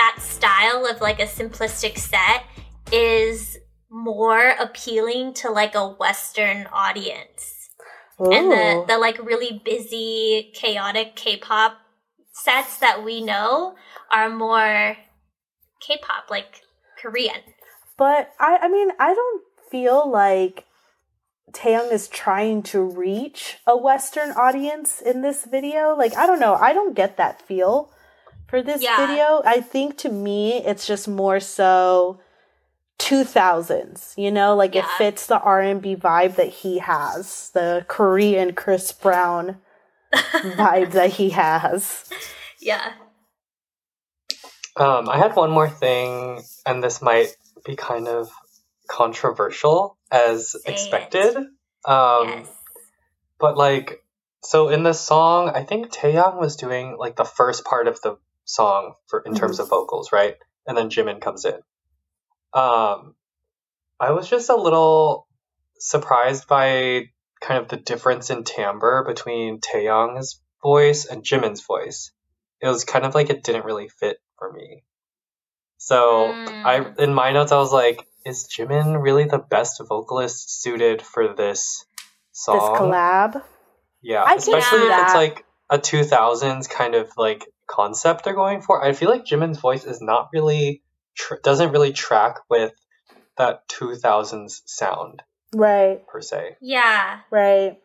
that 0.00 0.16
style 0.20 0.86
of 0.86 1.02
like 1.02 1.20
a 1.20 1.26
simplistic 1.26 1.98
set 1.98 2.44
is 2.90 3.58
more 3.90 4.54
appealing 4.58 5.34
to 5.34 5.50
like 5.50 5.74
a 5.74 5.88
western 5.88 6.66
audience 6.72 7.68
and 8.18 8.50
the, 8.50 8.84
the 8.86 8.98
like 8.98 9.18
really 9.22 9.60
busy 9.64 10.50
chaotic 10.54 11.16
k-pop 11.16 11.76
sets 12.32 12.78
that 12.78 13.04
we 13.04 13.20
know 13.20 13.74
are 14.10 14.30
more 14.30 14.96
k-pop 15.80 16.30
like 16.30 16.62
korean 17.00 17.42
But 17.98 18.32
I, 18.40 18.60
I 18.62 18.68
mean, 18.68 18.88
I 18.98 19.12
don't 19.12 19.42
feel 19.70 20.10
like 20.10 20.64
Taeyang 21.52 21.92
is 21.92 22.08
trying 22.08 22.62
to 22.72 22.80
reach 22.80 23.58
a 23.66 23.76
Western 23.76 24.30
audience 24.30 25.02
in 25.02 25.20
this 25.20 25.44
video. 25.44 25.94
Like, 25.94 26.16
I 26.16 26.26
don't 26.26 26.40
know. 26.40 26.54
I 26.54 26.72
don't 26.72 26.96
get 26.96 27.18
that 27.18 27.42
feel 27.42 27.90
for 28.50 28.62
this 28.62 28.82
Yeah. 28.82 28.96
video. 29.06 29.42
I 29.44 29.60
think 29.60 29.96
to 29.98 30.10
me, 30.10 30.58
it's 30.64 30.86
just 30.86 31.08
more 31.08 31.40
so 31.40 32.20
2000s. 32.98 34.14
You 34.16 34.30
know, 34.30 34.54
like 34.54 34.74
it 34.76 34.84
fits 34.98 35.26
the 35.26 35.40
R 35.40 35.60
and 35.60 35.80
B 35.80 35.96
vibe 35.96 36.36
that 36.36 36.48
he 36.48 36.78
has, 36.78 37.50
the 37.54 37.84
Korean 37.88 38.54
Chris 38.54 38.92
Brown 38.92 39.56
vibe 40.12 40.92
that 40.92 41.10
he 41.12 41.30
has. 41.30 42.04
yeah 42.60 42.92
Um, 44.76 45.08
I 45.08 45.16
had 45.18 45.34
one 45.36 45.50
more 45.50 45.68
thing, 45.68 46.42
and 46.66 46.82
this 46.82 47.00
might 47.02 47.36
be 47.64 47.76
kind 47.76 48.08
of 48.08 48.30
controversial 48.88 49.96
as 50.10 50.54
it. 50.54 50.68
expected. 50.70 51.36
Um, 51.84 52.28
yes 52.28 52.48
But 53.38 53.56
like, 53.56 54.04
so 54.42 54.68
in 54.68 54.82
the 54.82 54.92
song, 54.92 55.50
I 55.54 55.62
think 55.64 55.90
Taeyang 55.92 56.38
was 56.38 56.56
doing 56.56 56.96
like 56.98 57.16
the 57.16 57.24
first 57.24 57.64
part 57.64 57.88
of 57.88 58.00
the 58.02 58.16
song 58.50 58.94
for 59.08 59.20
in 59.20 59.34
terms 59.34 59.60
of 59.60 59.68
vocals, 59.68 60.12
right? 60.12 60.36
And 60.66 60.76
then 60.76 60.90
Jimin 60.90 61.20
comes 61.20 61.44
in. 61.44 61.60
Um, 62.52 63.14
I 63.98 64.10
was 64.10 64.28
just 64.28 64.50
a 64.50 64.56
little 64.56 65.26
surprised 65.78 66.46
by 66.48 67.04
kind 67.40 67.62
of 67.62 67.68
the 67.68 67.76
difference 67.76 68.30
in 68.30 68.44
timbre 68.44 69.04
between 69.06 69.60
Taeyang's 69.60 70.40
voice 70.62 71.06
and 71.06 71.22
Jimin's 71.22 71.64
voice. 71.64 72.10
It 72.60 72.68
was 72.68 72.84
kind 72.84 73.04
of 73.04 73.14
like 73.14 73.30
it 73.30 73.42
didn't 73.42 73.64
really 73.64 73.88
fit 73.88 74.18
for 74.38 74.52
me. 74.52 74.84
So 75.78 76.28
Mm. 76.28 76.64
I, 76.64 77.02
in 77.02 77.14
my 77.14 77.32
notes, 77.32 77.52
I 77.52 77.56
was 77.56 77.72
like, 77.72 78.06
is 78.26 78.46
Jimin 78.48 79.00
really 79.00 79.24
the 79.24 79.38
best 79.38 79.80
vocalist 79.88 80.60
suited 80.62 81.00
for 81.00 81.34
this 81.34 81.84
song? 82.32 82.58
This 82.58 82.80
collab. 82.80 83.42
Yeah, 84.02 84.22
I 84.22 84.34
especially 84.34 84.80
if 84.82 85.02
it's 85.02 85.14
like 85.14 85.44
a 85.70 85.78
2000s 85.78 86.68
kind 86.68 86.94
of 86.94 87.10
like 87.16 87.46
concept 87.70 88.24
they're 88.24 88.34
going 88.34 88.60
for. 88.62 88.82
I 88.84 88.92
feel 88.92 89.08
like 89.10 89.24
Jimin's 89.24 89.58
voice 89.60 89.84
is 89.84 90.00
not 90.00 90.28
really 90.32 90.82
tr- 91.16 91.36
doesn't 91.42 91.72
really 91.72 91.92
track 91.92 92.36
with 92.50 92.72
that 93.38 93.68
2000s 93.68 94.62
sound 94.66 95.22
Right. 95.54 96.06
per 96.06 96.20
se. 96.20 96.56
yeah 96.60 97.20
Right. 97.30 97.78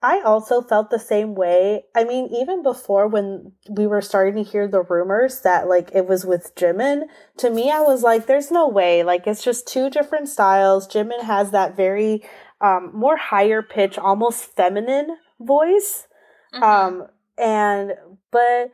I 0.00 0.20
also 0.20 0.62
felt 0.62 0.90
the 0.90 0.98
same 1.00 1.34
way. 1.34 1.82
I 1.96 2.04
mean, 2.04 2.28
even 2.32 2.62
before 2.62 3.08
when 3.08 3.50
we 3.68 3.84
were 3.88 4.00
starting 4.00 4.36
to 4.42 4.48
hear 4.48 4.68
the 4.68 4.82
rumors 4.82 5.40
that 5.40 5.68
like 5.68 5.90
it 5.92 6.06
was 6.06 6.24
with 6.24 6.54
Jimin, 6.54 7.06
to 7.38 7.50
me 7.50 7.72
I 7.72 7.80
was 7.80 8.04
like, 8.04 8.26
there's 8.26 8.52
no 8.52 8.68
way. 8.68 9.02
Like 9.02 9.26
it's 9.26 9.42
just 9.42 9.66
two 9.66 9.90
different 9.90 10.28
styles. 10.28 10.86
Jimin 10.86 11.22
has 11.24 11.50
that 11.50 11.76
very 11.76 12.22
um 12.60 12.92
more 12.94 13.16
higher 13.16 13.60
pitch, 13.60 13.98
almost 13.98 14.54
feminine 14.54 15.16
voice. 15.40 16.06
Mhm. 16.54 16.62
Um 16.62 17.06
and 17.36 17.94
but 18.30 18.70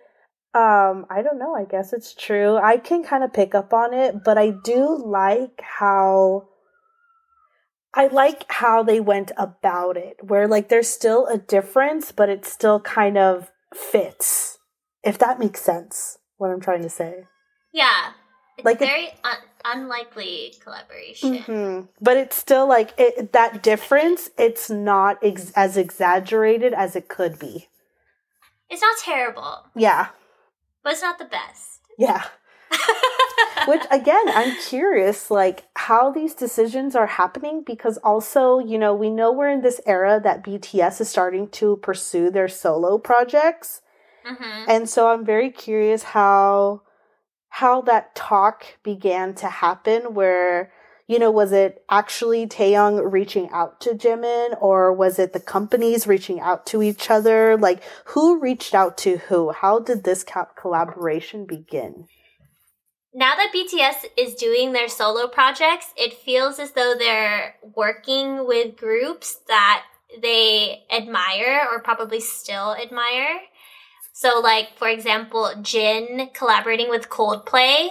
um 0.55 1.07
I 1.11 1.23
don't 1.23 1.39
know, 1.39 1.55
I 1.55 1.65
guess 1.65 1.93
it's 1.93 2.15
true. 2.15 2.57
I 2.57 2.77
can 2.77 3.03
kind 3.05 3.25
of 3.25 3.33
pick 3.33 3.55
up 3.55 3.73
on 3.73 3.93
it, 3.93 4.23
but 4.25 4.39
I 4.39 4.51
do 4.51 4.97
like 5.05 5.61
how 5.63 6.49
I 7.95 8.07
like 8.09 8.45
how 8.51 8.83
they 8.83 9.01
went 9.01 9.31
about 9.37 9.97
it, 9.97 10.17
where 10.23 10.49
like 10.49 10.69
there's 10.69 10.89
still 10.89 11.27
a 11.27 11.39
difference, 11.39 12.11
but 12.13 12.29
it 12.29 12.45
still 12.45 12.81
kind 12.81 13.17
of 13.19 13.51
fits. 13.73 14.59
If 15.03 15.19
that 15.19 15.39
makes 15.39 15.61
sense, 15.61 16.19
what 16.39 16.51
I'm 16.51 16.61
trying 16.61 16.83
to 16.83 16.91
say. 16.91 17.25
yeah 17.73 18.13
it's 18.57 18.65
Like 18.65 18.81
it- 18.81 18.87
very 18.87 19.09
un- 19.25 19.49
unlikely 19.65 20.55
collaboration 20.61 21.39
hmm 21.43 21.81
But 22.01 22.17
it's 22.17 22.37
still 22.37 22.67
like 22.69 22.95
it, 22.99 23.33
that 23.33 23.63
difference. 23.63 24.31
It's 24.39 24.71
not 24.71 25.19
ex- 25.23 25.53
as 25.57 25.77
exaggerated 25.77 26.73
as 26.73 26.95
it 26.97 27.09
could 27.09 27.39
be. 27.39 27.69
it's 28.71 28.83
not 28.83 28.97
terrible 28.99 29.67
Yeah, 29.77 30.09
but 30.85 30.93
it's 30.93 31.03
not 31.03 31.19
the 31.19 31.25
best 31.25 31.81
yeah. 31.99 32.25
Which 33.67 33.83
again, 33.91 34.25
I'm 34.29 34.57
curious, 34.57 35.31
like 35.31 35.65
how 35.77 36.11
these 36.11 36.35
decisions 36.35 36.95
are 36.95 37.07
happening 37.07 37.63
because 37.65 37.99
also, 37.99 38.59
you 38.59 38.79
know, 38.79 38.95
we 38.95 39.11
know 39.11 39.33
we're 39.33 39.49
in 39.49 39.63
this 39.63 39.81
era 39.87 40.21
that 40.23 40.45
BTS 40.45 41.01
is 41.01 41.09
starting 41.09 41.49
to 41.51 41.77
pursue 41.79 42.31
their 42.31 42.49
solo 42.49 42.99
projects. 42.99 43.81
hmm 44.25 44.65
And 44.69 44.89
so 44.89 45.09
I'm 45.09 45.25
very 45.25 45.51
curious 45.51 46.03
how 46.03 46.83
how 47.49 47.81
that 47.83 48.15
talk 48.17 48.65
began 48.83 49.35
to 49.35 49.49
happen 49.49 50.15
where 50.15 50.73
you 51.07 51.19
know 51.19 51.31
was 51.31 51.53
it 51.53 51.85
actually 51.91 52.47
Taeyang 52.47 53.13
reaching 53.13 53.49
out 53.51 53.81
to 53.83 53.91
Jimin 53.91 54.61
or 54.61 54.93
was 54.93 55.19
it 55.19 55.33
the 55.33 55.41
companies 55.41 56.07
reaching 56.07 56.41
out 56.41 56.67
to 56.67 56.83
each 56.83 57.11
other 57.11 57.57
like 57.57 57.83
who 58.07 58.41
reached 58.41 58.75
out 58.75 58.97
to 58.99 59.19
who 59.19 59.53
how 59.53 59.79
did 59.79 60.05
this 60.05 60.25
co- 60.25 60.49
collaboration 60.57 61.47
begin 61.47 62.07
now 63.17 63.37
that 63.37 63.53
BTS 63.55 64.07
is 64.19 64.35
doing 64.35 64.73
their 64.73 64.89
solo 64.89 65.29
projects, 65.29 65.95
it 65.97 66.15
feels 66.15 66.59
as 66.59 66.73
though 66.73 66.95
they're 66.99 67.55
working 67.77 68.45
with 68.45 68.77
groups 68.77 69.39
that 69.47 69.85
they 70.21 70.83
admire 70.91 71.67
or 71.71 71.81
probably 71.81 72.19
still 72.19 72.75
admire. 72.75 73.39
So, 74.13 74.41
like, 74.41 74.77
for 74.77 74.89
example, 74.89 75.53
Jin 75.63 76.31
collaborating 76.35 76.91
with 76.91 77.09
Coldplay. 77.09 77.91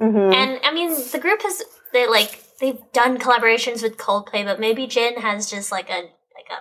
mm-hmm. 0.00 0.32
And 0.32 0.60
I 0.64 0.72
mean, 0.72 0.90
the 1.12 1.18
group 1.18 1.42
has, 1.42 1.62
they 1.94 2.06
like, 2.06 2.42
they've 2.60 2.80
done 2.92 3.16
collaborations 3.18 3.82
with 3.82 3.96
Coldplay, 3.96 4.44
but 4.44 4.60
maybe 4.60 4.86
Jin 4.86 5.16
has 5.22 5.50
just 5.50 5.72
like 5.72 5.88
a, 5.88 6.10
like 6.34 6.50
a, 6.50 6.60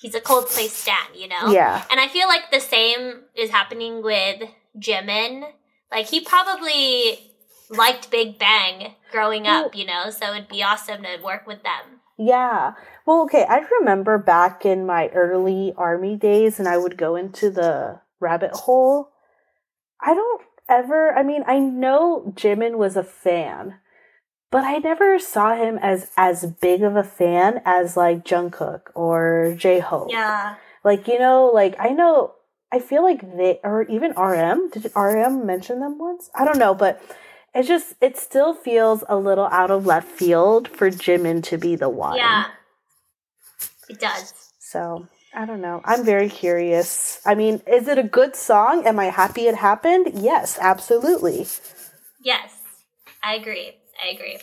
he's 0.00 0.14
a 0.14 0.20
Coldplay 0.20 0.68
stan, 0.68 1.14
you 1.14 1.28
know? 1.28 1.52
yeah 1.52 1.84
And 1.90 2.00
I 2.00 2.08
feel 2.08 2.28
like 2.28 2.50
the 2.50 2.60
same 2.60 3.24
is 3.34 3.50
happening 3.50 4.02
with 4.02 4.48
Jimin. 4.78 5.50
Like 5.92 6.06
he 6.06 6.20
probably 6.20 7.32
liked 7.68 8.10
Big 8.10 8.38
Bang 8.38 8.94
growing 9.12 9.46
up, 9.46 9.76
you 9.76 9.84
know, 9.86 10.10
so 10.10 10.32
it'd 10.32 10.48
be 10.48 10.62
awesome 10.62 11.02
to 11.02 11.18
work 11.22 11.46
with 11.46 11.62
them. 11.62 12.00
Yeah. 12.16 12.74
Well, 13.06 13.22
okay. 13.24 13.44
I 13.48 13.64
remember 13.80 14.18
back 14.18 14.64
in 14.64 14.86
my 14.86 15.08
early 15.08 15.74
army 15.76 16.16
days 16.16 16.58
and 16.58 16.68
I 16.68 16.78
would 16.78 16.96
go 16.96 17.16
into 17.16 17.50
the 17.50 18.00
rabbit 18.20 18.52
hole. 18.52 19.10
I 20.00 20.14
don't 20.14 20.42
ever, 20.68 21.12
I 21.12 21.22
mean, 21.22 21.42
I 21.46 21.58
know 21.58 22.32
Jimin 22.36 22.76
was 22.76 22.96
a 22.96 23.04
fan, 23.04 23.74
but 24.54 24.62
I 24.62 24.78
never 24.78 25.18
saw 25.18 25.56
him 25.56 25.80
as 25.82 26.12
as 26.16 26.46
big 26.46 26.84
of 26.84 26.94
a 26.94 27.02
fan 27.02 27.60
as 27.64 27.96
like 27.96 28.24
Jungkook 28.24 28.82
or 28.94 29.56
J 29.58 29.80
Hope. 29.80 30.12
Yeah. 30.12 30.54
Like 30.84 31.08
you 31.08 31.18
know, 31.18 31.50
like 31.52 31.74
I 31.80 31.88
know, 31.88 32.34
I 32.70 32.78
feel 32.78 33.02
like 33.02 33.36
they 33.36 33.58
or 33.64 33.82
even 33.82 34.12
RM. 34.12 34.70
Did 34.70 34.92
RM 34.94 35.44
mention 35.44 35.80
them 35.80 35.98
once? 35.98 36.30
I 36.36 36.44
don't 36.44 36.58
know, 36.58 36.72
but 36.72 37.02
it 37.52 37.64
just 37.64 37.94
it 38.00 38.16
still 38.16 38.54
feels 38.54 39.02
a 39.08 39.16
little 39.16 39.46
out 39.46 39.72
of 39.72 39.86
left 39.86 40.06
field 40.06 40.68
for 40.68 40.88
Jimin 40.88 41.42
to 41.50 41.58
be 41.58 41.74
the 41.74 41.88
one. 41.88 42.18
Yeah. 42.18 42.44
It 43.88 43.98
does. 43.98 44.34
So 44.60 45.08
I 45.34 45.46
don't 45.46 45.62
know. 45.62 45.80
I'm 45.84 46.04
very 46.04 46.28
curious. 46.28 47.20
I 47.26 47.34
mean, 47.34 47.60
is 47.66 47.88
it 47.88 47.98
a 47.98 48.04
good 48.04 48.36
song? 48.36 48.86
Am 48.86 49.00
I 49.00 49.06
happy 49.06 49.48
it 49.48 49.56
happened? 49.56 50.12
Yes, 50.14 50.58
absolutely. 50.60 51.48
Yes, 52.20 52.52
I 53.20 53.34
agree. 53.34 53.78
I 54.02 54.14
agree. 54.14 54.38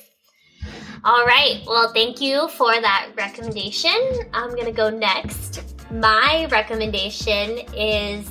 All 1.03 1.25
right. 1.25 1.63
Well, 1.65 1.91
thank 1.93 2.21
you 2.21 2.47
for 2.49 2.79
that 2.79 3.09
recommendation. 3.15 3.95
I'm 4.33 4.51
going 4.51 4.65
to 4.65 4.71
go 4.71 4.89
next. 4.89 5.63
My 5.91 6.47
recommendation 6.51 7.59
is 7.75 8.29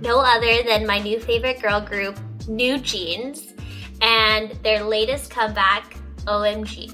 no 0.00 0.20
other 0.20 0.62
than 0.64 0.86
my 0.86 0.98
new 0.98 1.18
favorite 1.18 1.62
girl 1.62 1.80
group, 1.80 2.18
New 2.46 2.78
Jeans, 2.78 3.54
and 4.02 4.50
their 4.62 4.82
latest 4.84 5.30
comeback, 5.30 5.96
OMG. 6.26 6.92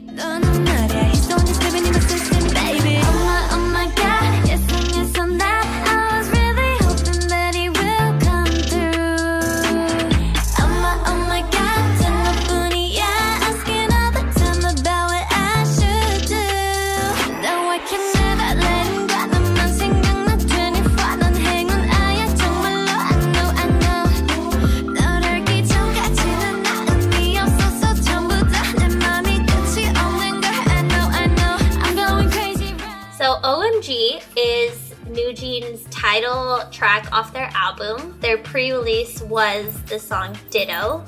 Their 38.20 38.38
pre-release 38.38 39.22
was 39.22 39.82
the 39.84 39.98
song 39.98 40.36
Ditto. 40.50 41.04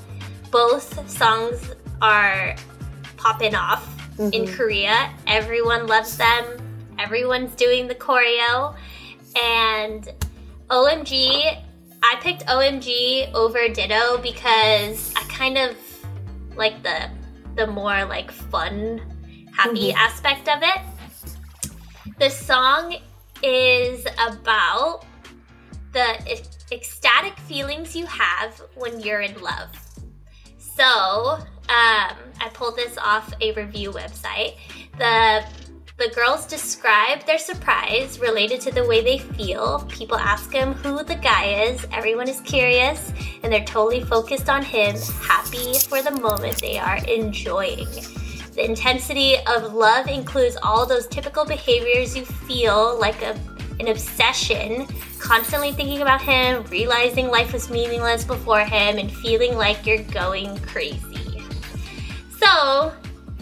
Both 0.50 1.08
songs 1.10 1.74
are 2.00 2.54
popping 3.16 3.54
off 3.54 3.88
in 4.18 4.30
mm-hmm. 4.30 4.54
Korea. 4.54 5.12
Everyone 5.26 5.86
loves 5.86 6.16
them. 6.16 6.44
Everyone's 6.98 7.54
doing 7.54 7.88
the 7.88 7.94
choreo. 7.94 8.76
And 9.42 10.08
OMG, 10.68 11.62
I 12.02 12.16
picked 12.20 12.46
OMG 12.46 13.32
over 13.34 13.68
Ditto 13.68 14.18
because 14.18 15.12
I 15.16 15.22
kind 15.24 15.58
of 15.58 15.76
like 16.56 16.82
the 16.82 17.10
the 17.56 17.66
more 17.66 18.04
like 18.04 18.30
fun, 18.30 19.00
happy 19.52 19.88
mm-hmm. 19.88 19.98
aspect 19.98 20.48
of 20.48 20.62
it. 20.62 22.14
The 22.18 22.30
song 22.30 22.96
is 23.42 24.06
about 24.18 25.04
the 25.92 26.16
ecstatic 26.72 27.38
feelings 27.40 27.96
you 27.96 28.06
have 28.06 28.62
when 28.76 29.00
you're 29.00 29.20
in 29.20 29.40
love. 29.40 29.68
So, 30.58 30.84
um, 30.84 31.46
I 31.68 32.50
pulled 32.54 32.76
this 32.76 32.96
off 32.98 33.32
a 33.40 33.52
review 33.52 33.92
website. 33.92 34.56
The 34.98 35.44
the 36.00 36.08
girls 36.14 36.46
describe 36.46 37.26
their 37.26 37.36
surprise 37.36 38.18
related 38.18 38.58
to 38.62 38.70
the 38.70 38.86
way 38.86 39.02
they 39.04 39.18
feel. 39.18 39.84
People 39.90 40.16
ask 40.16 40.50
him 40.50 40.72
who 40.72 41.04
the 41.04 41.16
guy 41.16 41.64
is. 41.64 41.86
Everyone 41.92 42.26
is 42.26 42.40
curious, 42.40 43.12
and 43.42 43.52
they're 43.52 43.66
totally 43.66 44.02
focused 44.02 44.48
on 44.48 44.62
him, 44.62 44.96
happy 45.20 45.74
for 45.78 46.00
the 46.00 46.12
moment 46.12 46.58
they 46.58 46.78
are 46.78 46.96
enjoying. 47.04 47.86
The 48.54 48.64
intensity 48.64 49.36
of 49.46 49.74
love 49.74 50.08
includes 50.08 50.56
all 50.62 50.86
those 50.86 51.06
typical 51.06 51.44
behaviors 51.44 52.16
you 52.16 52.24
feel 52.24 52.98
like 52.98 53.20
a, 53.20 53.38
an 53.80 53.88
obsession, 53.88 54.86
constantly 55.18 55.72
thinking 55.72 56.02
about 56.02 56.20
him, 56.20 56.62
realizing 56.64 57.28
life 57.28 57.52
was 57.52 57.70
meaningless 57.70 58.24
before 58.24 58.60
him, 58.60 58.98
and 58.98 59.10
feeling 59.10 59.56
like 59.56 59.86
you're 59.86 60.02
going 60.04 60.56
crazy. 60.60 61.42
So, 62.38 62.92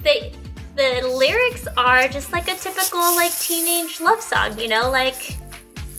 the 0.02 0.32
the 0.76 1.08
lyrics 1.08 1.66
are 1.76 2.06
just 2.06 2.32
like 2.32 2.46
a 2.46 2.54
typical 2.54 3.00
like 3.16 3.36
teenage 3.38 4.00
love 4.00 4.20
song, 4.20 4.58
you 4.58 4.68
know, 4.68 4.90
like 4.90 5.36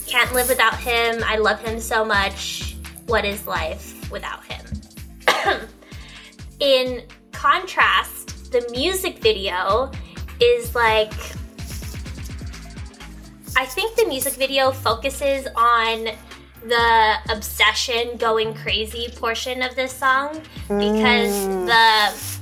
can't 0.08 0.34
live 0.34 0.50
without 0.50 0.80
him, 0.80 1.22
I 1.26 1.38
love 1.38 1.60
him 1.62 1.80
so 1.80 2.04
much. 2.04 2.78
What 3.06 3.26
is 3.26 3.46
life 3.46 4.10
without 4.10 4.44
him? 4.46 5.62
In 6.60 7.04
contrast, 7.32 8.52
the 8.52 8.68
music 8.72 9.20
video 9.20 9.92
is 10.40 10.74
like 10.74 11.14
I 13.56 13.66
think 13.66 13.96
the 13.96 14.06
music 14.06 14.34
video 14.34 14.72
focuses 14.72 15.48
on 15.56 16.10
the 16.66 17.16
obsession 17.30 18.18
going 18.18 18.54
crazy 18.54 19.08
portion 19.16 19.62
of 19.62 19.76
this 19.76 19.94
song 19.94 20.42
because 20.68 21.34
mm. 21.34 21.66
the 21.66 22.40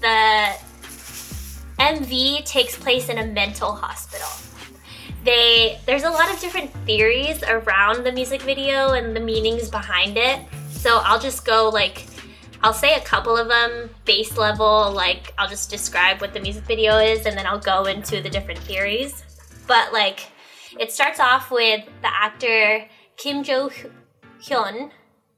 the 0.00 0.52
MV 1.78 2.44
takes 2.44 2.76
place 2.76 3.08
in 3.08 3.18
a 3.18 3.26
mental 3.26 3.72
hospital. 3.72 4.28
They 5.24 5.78
there's 5.86 6.04
a 6.04 6.10
lot 6.10 6.32
of 6.32 6.40
different 6.40 6.70
theories 6.86 7.42
around 7.42 8.04
the 8.04 8.12
music 8.12 8.42
video 8.42 8.92
and 8.92 9.16
the 9.16 9.20
meanings 9.20 9.68
behind 9.68 10.16
it. 10.16 10.40
So 10.70 11.00
I'll 11.02 11.20
just 11.20 11.44
go 11.44 11.68
like 11.68 12.06
I'll 12.62 12.74
say 12.74 12.94
a 12.94 13.00
couple 13.00 13.36
of 13.36 13.48
them 13.48 13.90
base 14.04 14.36
level 14.36 14.92
like 14.92 15.34
I'll 15.38 15.48
just 15.48 15.70
describe 15.70 16.20
what 16.20 16.32
the 16.32 16.40
music 16.40 16.64
video 16.64 16.98
is 16.98 17.26
and 17.26 17.36
then 17.36 17.46
I'll 17.46 17.58
go 17.58 17.84
into 17.84 18.20
the 18.20 18.30
different 18.30 18.60
theories. 18.60 19.22
But 19.66 19.92
like 19.92 20.28
it 20.78 20.92
starts 20.92 21.20
off 21.20 21.50
with 21.50 21.84
the 22.02 22.08
actor 22.08 22.86
Kim 23.16 23.42
Jo 23.42 23.70
Hyun 24.42 24.90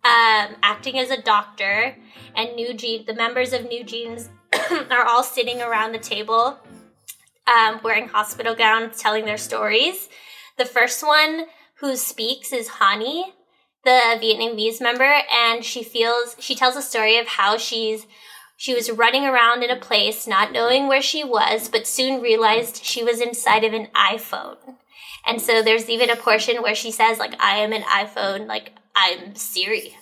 um, 0.05 0.57
acting 0.62 0.98
as 0.98 1.11
a 1.11 1.20
doctor, 1.20 1.96
and 2.35 2.55
New 2.55 2.72
Jeans, 2.72 3.07
the 3.07 3.14
members 3.14 3.53
of 3.53 3.66
New 3.66 3.85
Jeans 3.85 4.31
are 4.90 5.05
all 5.05 5.22
sitting 5.22 5.61
around 5.61 5.92
the 5.92 5.98
table 5.98 6.59
um, 7.46 7.81
wearing 7.83 8.09
hospital 8.09 8.55
gowns, 8.55 8.98
telling 8.98 9.24
their 9.24 9.37
stories. 9.37 10.09
The 10.57 10.64
first 10.64 11.05
one 11.05 11.46
who 11.81 11.96
speaks 11.96 12.53
is 12.53 12.68
Hani, 12.68 13.24
the 13.85 14.18
Vietnamese 14.20 14.81
member, 14.81 15.20
and 15.33 15.64
she 15.64 15.83
feels 15.83 16.37
she 16.38 16.55
tells 16.55 16.77
a 16.77 16.83
story 16.83 17.18
of 17.18 17.27
how 17.27 17.59
she's 17.59 18.07
she 18.57 18.74
was 18.74 18.90
running 18.90 19.24
around 19.24 19.62
in 19.62 19.70
a 19.70 19.81
place 19.81 20.27
not 20.27 20.53
knowing 20.53 20.88
where 20.88 21.03
she 21.03 21.22
was, 21.22 21.68
but 21.68 21.87
soon 21.87 22.22
realized 22.22 22.85
she 22.85 23.05
was 23.05 23.20
inside 23.20 23.62
of 23.64 23.72
an 23.72 23.88
iPhone. 23.94 24.57
And 25.26 25.40
so 25.40 25.62
there's 25.62 25.88
even 25.88 26.11
a 26.11 26.16
portion 26.16 26.62
where 26.62 26.74
she 26.74 26.90
says 26.90 27.18
like 27.18 27.40
I 27.40 27.59
am 27.59 27.72
an 27.72 27.83
iPhone, 27.83 28.46
like 28.46 28.72
I'm 28.96 29.35
Siri. 29.35 29.96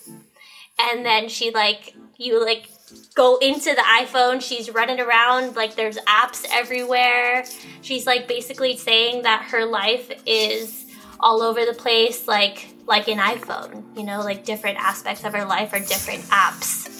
And 0.78 1.04
then 1.04 1.28
she 1.28 1.50
like 1.50 1.94
you 2.16 2.44
like 2.44 2.68
go 3.14 3.36
into 3.38 3.74
the 3.74 3.82
iPhone, 3.82 4.40
she's 4.40 4.70
running 4.70 5.00
around 5.00 5.56
like 5.56 5.74
there's 5.74 5.98
apps 5.98 6.46
everywhere. 6.50 7.44
She's 7.82 8.06
like 8.06 8.28
basically 8.28 8.76
saying 8.76 9.22
that 9.22 9.46
her 9.50 9.64
life 9.66 10.10
is 10.26 10.84
all 11.18 11.42
over 11.42 11.64
the 11.64 11.74
place 11.74 12.28
like 12.28 12.68
like 12.86 13.08
an 13.08 13.18
iPhone, 13.18 13.96
you 13.96 14.04
know, 14.04 14.20
like 14.20 14.44
different 14.44 14.78
aspects 14.78 15.24
of 15.24 15.32
her 15.32 15.44
life 15.44 15.72
are 15.72 15.80
different 15.80 16.22
apps. 16.24 16.92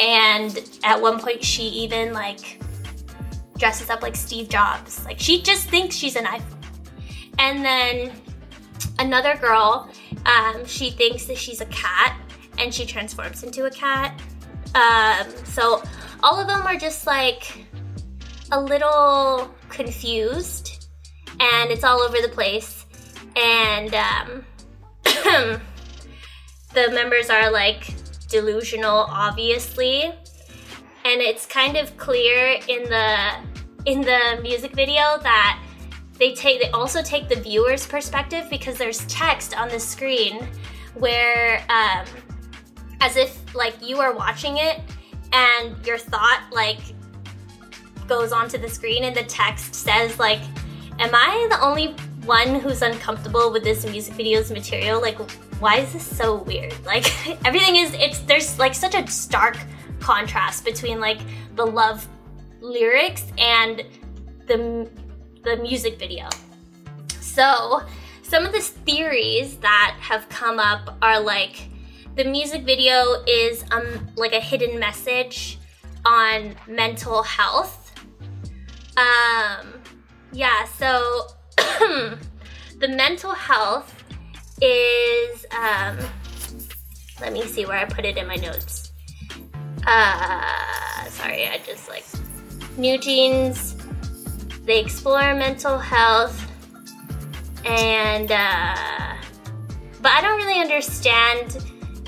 And 0.00 0.58
at 0.82 1.00
one 1.00 1.18
point 1.18 1.44
she 1.44 1.64
even 1.64 2.12
like 2.12 2.60
dresses 3.58 3.90
up 3.90 4.02
like 4.02 4.16
Steve 4.16 4.48
Jobs. 4.48 5.04
Like 5.04 5.18
she 5.18 5.42
just 5.42 5.68
thinks 5.68 5.94
she's 5.94 6.16
an 6.16 6.24
iPhone. 6.24 6.55
And 7.38 7.64
then 7.64 8.12
another 8.98 9.36
girl, 9.36 9.90
um, 10.24 10.64
she 10.66 10.90
thinks 10.90 11.26
that 11.26 11.36
she's 11.36 11.60
a 11.60 11.66
cat 11.66 12.18
and 12.58 12.72
she 12.72 12.86
transforms 12.86 13.42
into 13.42 13.66
a 13.66 13.70
cat. 13.70 14.20
Um, 14.74 15.30
so 15.44 15.82
all 16.22 16.40
of 16.40 16.46
them 16.46 16.66
are 16.66 16.76
just 16.76 17.06
like 17.06 17.66
a 18.52 18.60
little 18.60 19.50
confused 19.68 20.88
and 21.40 21.70
it's 21.70 21.84
all 21.84 22.00
over 22.00 22.16
the 22.20 22.28
place. 22.28 22.86
And 23.36 23.94
um, 23.94 24.44
the 26.74 26.90
members 26.92 27.28
are 27.30 27.50
like 27.50 27.94
delusional, 28.28 29.06
obviously. 29.10 30.04
And 30.04 31.20
it's 31.20 31.46
kind 31.46 31.76
of 31.76 31.96
clear 31.96 32.58
in 32.66 32.84
the 32.84 33.34
in 33.84 34.00
the 34.00 34.40
music 34.42 34.72
video 34.74 35.18
that 35.22 35.62
they 36.18 36.34
take 36.34 36.60
they 36.60 36.70
also 36.70 37.02
take 37.02 37.28
the 37.28 37.36
viewer's 37.36 37.86
perspective 37.86 38.46
because 38.50 38.78
there's 38.78 39.04
text 39.06 39.56
on 39.56 39.68
the 39.68 39.80
screen 39.80 40.48
where 40.94 41.64
um, 41.68 42.06
as 43.00 43.16
if 43.16 43.54
like 43.54 43.74
you 43.86 44.00
are 44.00 44.14
watching 44.14 44.56
it 44.56 44.80
and 45.32 45.86
your 45.86 45.98
thought 45.98 46.44
like 46.52 46.78
goes 48.06 48.32
onto 48.32 48.58
the 48.58 48.68
screen 48.68 49.04
and 49.04 49.16
the 49.16 49.24
text 49.24 49.74
says 49.74 50.18
like, 50.18 50.40
"Am 50.98 51.14
I 51.14 51.46
the 51.50 51.60
only 51.60 51.94
one 52.24 52.56
who's 52.60 52.82
uncomfortable 52.82 53.52
with 53.52 53.62
this 53.62 53.84
music 53.86 54.14
video's 54.14 54.50
material? 54.50 55.00
Like, 55.00 55.18
why 55.60 55.78
is 55.78 55.92
this 55.92 56.06
so 56.06 56.42
weird? 56.42 56.74
Like, 56.84 57.06
everything 57.44 57.76
is 57.76 57.92
it's 57.94 58.20
there's 58.20 58.58
like 58.58 58.74
such 58.74 58.94
a 58.94 59.06
stark 59.06 59.56
contrast 60.00 60.64
between 60.64 61.00
like 61.00 61.18
the 61.56 61.66
love 61.66 62.06
lyrics 62.60 63.24
and 63.38 63.82
the 64.46 64.88
the 65.46 65.56
music 65.56 65.96
video. 65.96 66.28
So, 67.20 67.82
some 68.22 68.44
of 68.44 68.52
the 68.52 68.60
theories 68.60 69.56
that 69.58 69.96
have 70.00 70.28
come 70.28 70.58
up 70.58 70.98
are 71.00 71.20
like 71.20 71.68
the 72.16 72.24
music 72.24 72.64
video 72.64 73.22
is 73.28 73.64
um 73.70 74.08
like 74.16 74.32
a 74.32 74.40
hidden 74.40 74.78
message 74.80 75.58
on 76.04 76.56
mental 76.66 77.22
health. 77.22 77.92
Um 78.96 79.80
yeah, 80.32 80.64
so 80.64 81.28
the 81.56 82.88
mental 82.88 83.32
health 83.32 83.94
is 84.60 85.46
um 85.52 85.96
let 87.20 87.32
me 87.32 87.44
see 87.46 87.64
where 87.66 87.78
I 87.78 87.84
put 87.84 88.04
it 88.04 88.16
in 88.16 88.26
my 88.26 88.34
notes. 88.34 88.90
Uh 89.86 91.04
sorry, 91.10 91.46
I 91.46 91.60
just 91.64 91.88
like 91.88 92.04
New 92.76 92.98
Jeans 92.98 93.75
they 94.66 94.80
explore 94.80 95.34
mental 95.34 95.78
health 95.78 96.50
and 97.64 98.30
uh 98.30 99.16
but 100.02 100.12
I 100.12 100.20
don't 100.20 100.36
really 100.36 100.60
understand 100.60 101.50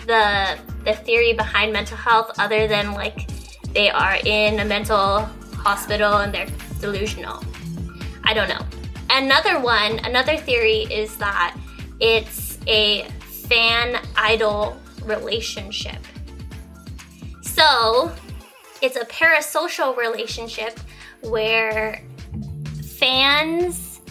the 0.06 0.58
the 0.84 0.94
theory 0.94 1.32
behind 1.32 1.72
mental 1.72 1.96
health 1.96 2.32
other 2.38 2.68
than 2.68 2.92
like 2.92 3.28
they 3.72 3.90
are 3.90 4.16
in 4.24 4.60
a 4.60 4.64
mental 4.64 5.20
hospital 5.54 6.18
and 6.18 6.32
they're 6.32 6.48
delusional. 6.80 7.42
I 8.24 8.34
don't 8.34 8.48
know. 8.48 8.64
Another 9.10 9.60
one, 9.60 9.98
another 10.00 10.36
theory 10.36 10.82
is 10.90 11.16
that 11.16 11.56
it's 12.00 12.58
a 12.66 13.08
fan 13.48 14.00
idol 14.16 14.76
relationship. 15.04 15.98
So, 17.42 18.12
it's 18.82 18.96
a 18.96 19.04
parasocial 19.06 19.96
relationship 19.96 20.78
where 21.22 22.02
fans 23.08 24.02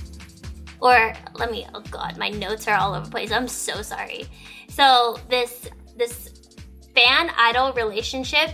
or 0.79 1.13
let 1.36 1.51
me 1.51 1.67
oh 1.75 1.83
god 1.91 2.17
my 2.17 2.29
notes 2.29 2.67
are 2.67 2.75
all 2.75 2.95
over 2.95 3.05
the 3.05 3.12
place. 3.12 3.31
I'm 3.31 3.47
so 3.47 3.83
sorry. 3.83 4.25
So 4.69 5.19
this 5.29 5.69
this 5.95 6.57
fan 6.95 7.29
idol 7.38 7.73
relationship 7.73 8.49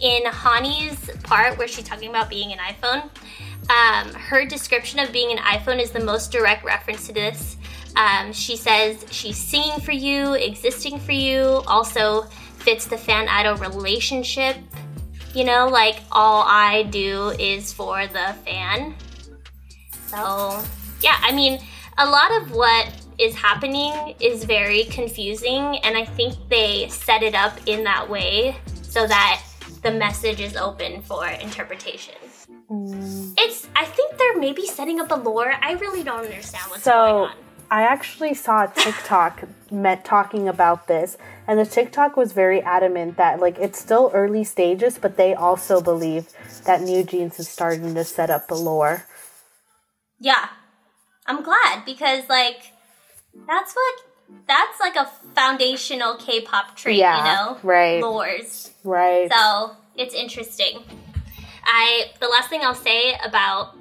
in 0.00 0.24
Hani's 0.24 1.10
part 1.22 1.56
where 1.56 1.66
she's 1.66 1.84
talking 1.84 2.10
about 2.10 2.28
being 2.28 2.52
an 2.52 2.58
iphone 2.58 3.10
um, 3.70 4.12
her 4.14 4.44
description 4.44 4.98
of 4.98 5.10
being 5.10 5.32
an 5.32 5.38
iphone 5.38 5.80
is 5.80 5.90
the 5.90 6.00
most 6.00 6.32
direct 6.32 6.64
reference 6.64 7.06
to 7.06 7.12
this. 7.12 7.56
Um, 7.96 8.32
she 8.32 8.56
says 8.56 9.04
she's 9.10 9.36
singing 9.36 9.80
for 9.80 9.92
you 9.92 10.34
existing 10.34 11.00
for 11.00 11.12
you 11.12 11.62
also 11.66 12.22
fits 12.66 12.86
the 12.86 12.98
fan 12.98 13.26
idol 13.28 13.56
relationship. 13.56 14.56
You 15.34 15.44
know 15.44 15.66
like 15.68 16.00
all 16.12 16.44
i 16.46 16.84
do 16.84 17.30
is 17.38 17.72
for 17.72 18.06
the 18.06 18.34
fan 18.44 18.94
so, 20.08 20.16
oh. 20.18 20.68
yeah, 21.02 21.18
I 21.22 21.32
mean, 21.32 21.60
a 21.98 22.06
lot 22.06 22.30
of 22.40 22.52
what 22.52 22.92
is 23.18 23.34
happening 23.34 24.14
is 24.20 24.44
very 24.44 24.84
confusing, 24.84 25.78
and 25.78 25.96
I 25.96 26.04
think 26.04 26.34
they 26.48 26.88
set 26.88 27.22
it 27.22 27.34
up 27.34 27.58
in 27.66 27.84
that 27.84 28.08
way 28.08 28.56
so 28.82 29.06
that 29.06 29.42
the 29.82 29.90
message 29.90 30.40
is 30.40 30.56
open 30.56 31.02
for 31.02 31.26
interpretation. 31.26 32.14
Mm. 32.70 33.34
It's, 33.38 33.66
I 33.74 33.84
think 33.84 34.16
they're 34.16 34.38
maybe 34.38 34.66
setting 34.66 35.00
up 35.00 35.10
a 35.10 35.14
lore. 35.14 35.54
I 35.60 35.72
really 35.72 36.02
don't 36.02 36.24
understand 36.24 36.64
what's 36.70 36.84
going 36.84 36.96
So 36.96 37.24
on. 37.24 37.32
I 37.70 37.82
actually 37.82 38.34
saw 38.34 38.64
a 38.64 38.72
TikTok 38.74 39.44
met 39.70 40.04
talking 40.04 40.48
about 40.48 40.86
this, 40.86 41.18
and 41.46 41.58
the 41.58 41.66
TikTok 41.66 42.16
was 42.16 42.32
very 42.32 42.62
adamant 42.62 43.16
that 43.16 43.40
like 43.40 43.58
it's 43.58 43.78
still 43.78 44.10
early 44.14 44.44
stages, 44.44 44.98
but 44.98 45.16
they 45.16 45.34
also 45.34 45.80
believe 45.80 46.28
that 46.64 46.80
New 46.82 47.04
Jeans 47.04 47.38
is 47.38 47.48
starting 47.48 47.94
to 47.94 48.04
set 48.04 48.30
up 48.30 48.48
the 48.48 48.54
lore. 48.54 49.04
Yeah, 50.20 50.48
I'm 51.26 51.42
glad 51.42 51.84
because, 51.84 52.28
like, 52.28 52.72
that's 53.46 53.74
what, 53.74 53.94
that's 54.46 54.80
like 54.80 54.96
a 54.96 55.06
foundational 55.34 56.16
K 56.16 56.40
pop 56.40 56.76
trait, 56.76 56.96
Yeah, 56.96 57.18
you 57.18 57.24
know? 57.24 57.58
right. 57.62 58.02
Lores. 58.02 58.70
Right. 58.84 59.30
So 59.32 59.76
it's 59.96 60.14
interesting. 60.14 60.80
I 61.64 62.06
the 62.20 62.28
last 62.28 62.48
thing 62.48 62.60
I'll 62.62 62.74
say 62.74 63.14
about 63.24 63.76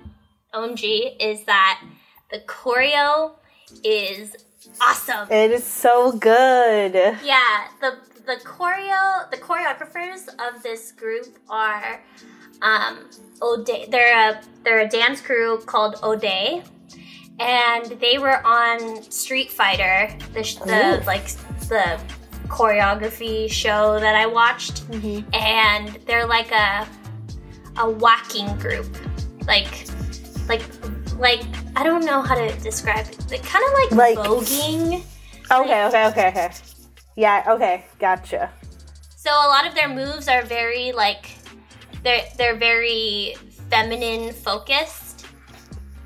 OMG 0.54 1.15
is 1.19 1.43
that 1.45 1.82
the 2.32 2.39
choreo 2.39 3.32
is 3.84 4.36
awesome. 4.82 5.32
it 5.32 5.52
is 5.52 5.63
so 5.63 6.12
good. 6.12 6.93
Yeah, 7.23 7.67
the 7.82 7.97
the 8.26 8.36
choreo 8.43 9.30
the 9.32 9.38
choreographers 9.38 10.28
of 10.39 10.62
this 10.63 10.91
group 10.91 11.28
are 11.50 12.02
um 12.61 13.09
Ode 13.41 13.69
they're 13.89 14.31
a 14.31 14.41
they're 14.63 14.79
a 14.79 14.87
dance 14.87 15.21
crew 15.21 15.59
called 15.65 15.95
Ode 16.03 16.63
and 17.39 17.85
they 17.99 18.17
were 18.17 18.45
on 18.45 19.01
Street 19.03 19.51
Fighter 19.51 20.09
the 20.33 20.41
the 20.65 21.03
like 21.05 21.27
the 21.69 21.99
choreography 22.47 23.49
show 23.51 23.99
that 23.99 24.15
I 24.15 24.25
watched 24.25 24.83
and 25.33 25.89
they're 26.05 26.25
like 26.25 26.51
a 26.51 26.87
a 27.77 27.83
waacking 27.85 28.59
group 28.59 28.87
like 29.45 29.85
like 30.49 30.63
like 31.19 31.43
I 31.75 31.83
don't 31.83 32.05
know 32.05 32.21
how 32.21 32.35
to 32.35 32.51
describe 32.59 33.07
it. 33.07 33.17
They 33.27 33.37
kind 33.39 33.63
of 33.65 33.73
like, 33.73 34.15
Like- 34.17 34.17
voguing. 34.27 35.03
Okay, 35.51 35.85
okay, 35.85 36.07
okay, 36.07 36.27
okay. 36.29 36.51
Yeah, 37.15 37.43
okay, 37.47 37.85
gotcha. 37.99 38.51
So 39.15 39.31
a 39.31 39.47
lot 39.47 39.67
of 39.67 39.75
their 39.75 39.87
moves 39.87 40.27
are 40.27 40.41
very 40.43 40.91
like 40.91 41.35
they're 42.07 42.23
they're 42.37 42.55
very 42.55 43.35
feminine 43.69 44.31
focused. 44.33 45.25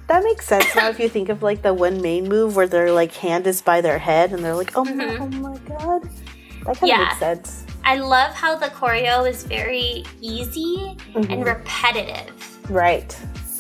That 0.07 0.23
makes 0.23 0.45
sense 0.47 0.75
now 0.75 0.89
if 0.89 0.99
you 0.99 1.07
think 1.07 1.29
of 1.29 1.43
like 1.43 1.61
the 1.61 1.73
one 1.73 2.01
main 2.01 2.27
move 2.27 2.55
where 2.55 2.67
their 2.67 2.91
like 2.91 3.13
hand 3.13 3.45
is 3.47 3.61
by 3.61 3.79
their 3.81 3.99
head 3.99 4.33
and 4.33 4.43
they're 4.43 4.55
like, 4.55 4.75
oh 4.75 4.83
my, 4.83 5.17
oh 5.17 5.27
my 5.27 5.57
god. 5.59 6.01
That 6.65 6.77
kind 6.77 6.77
Mm-hmm. 6.77 6.85
Yeah. 6.85 7.01
of 7.01 7.07
makes 7.07 7.19
sense. 7.19 7.65
I 7.83 7.95
love 7.97 8.33
how 8.33 8.55
the 8.55 8.67
choreo 8.67 9.29
is 9.29 9.43
very 9.43 10.03
easy 10.21 10.97
and 11.15 11.45
repetitive. 11.45 12.33
Right. 12.69 13.09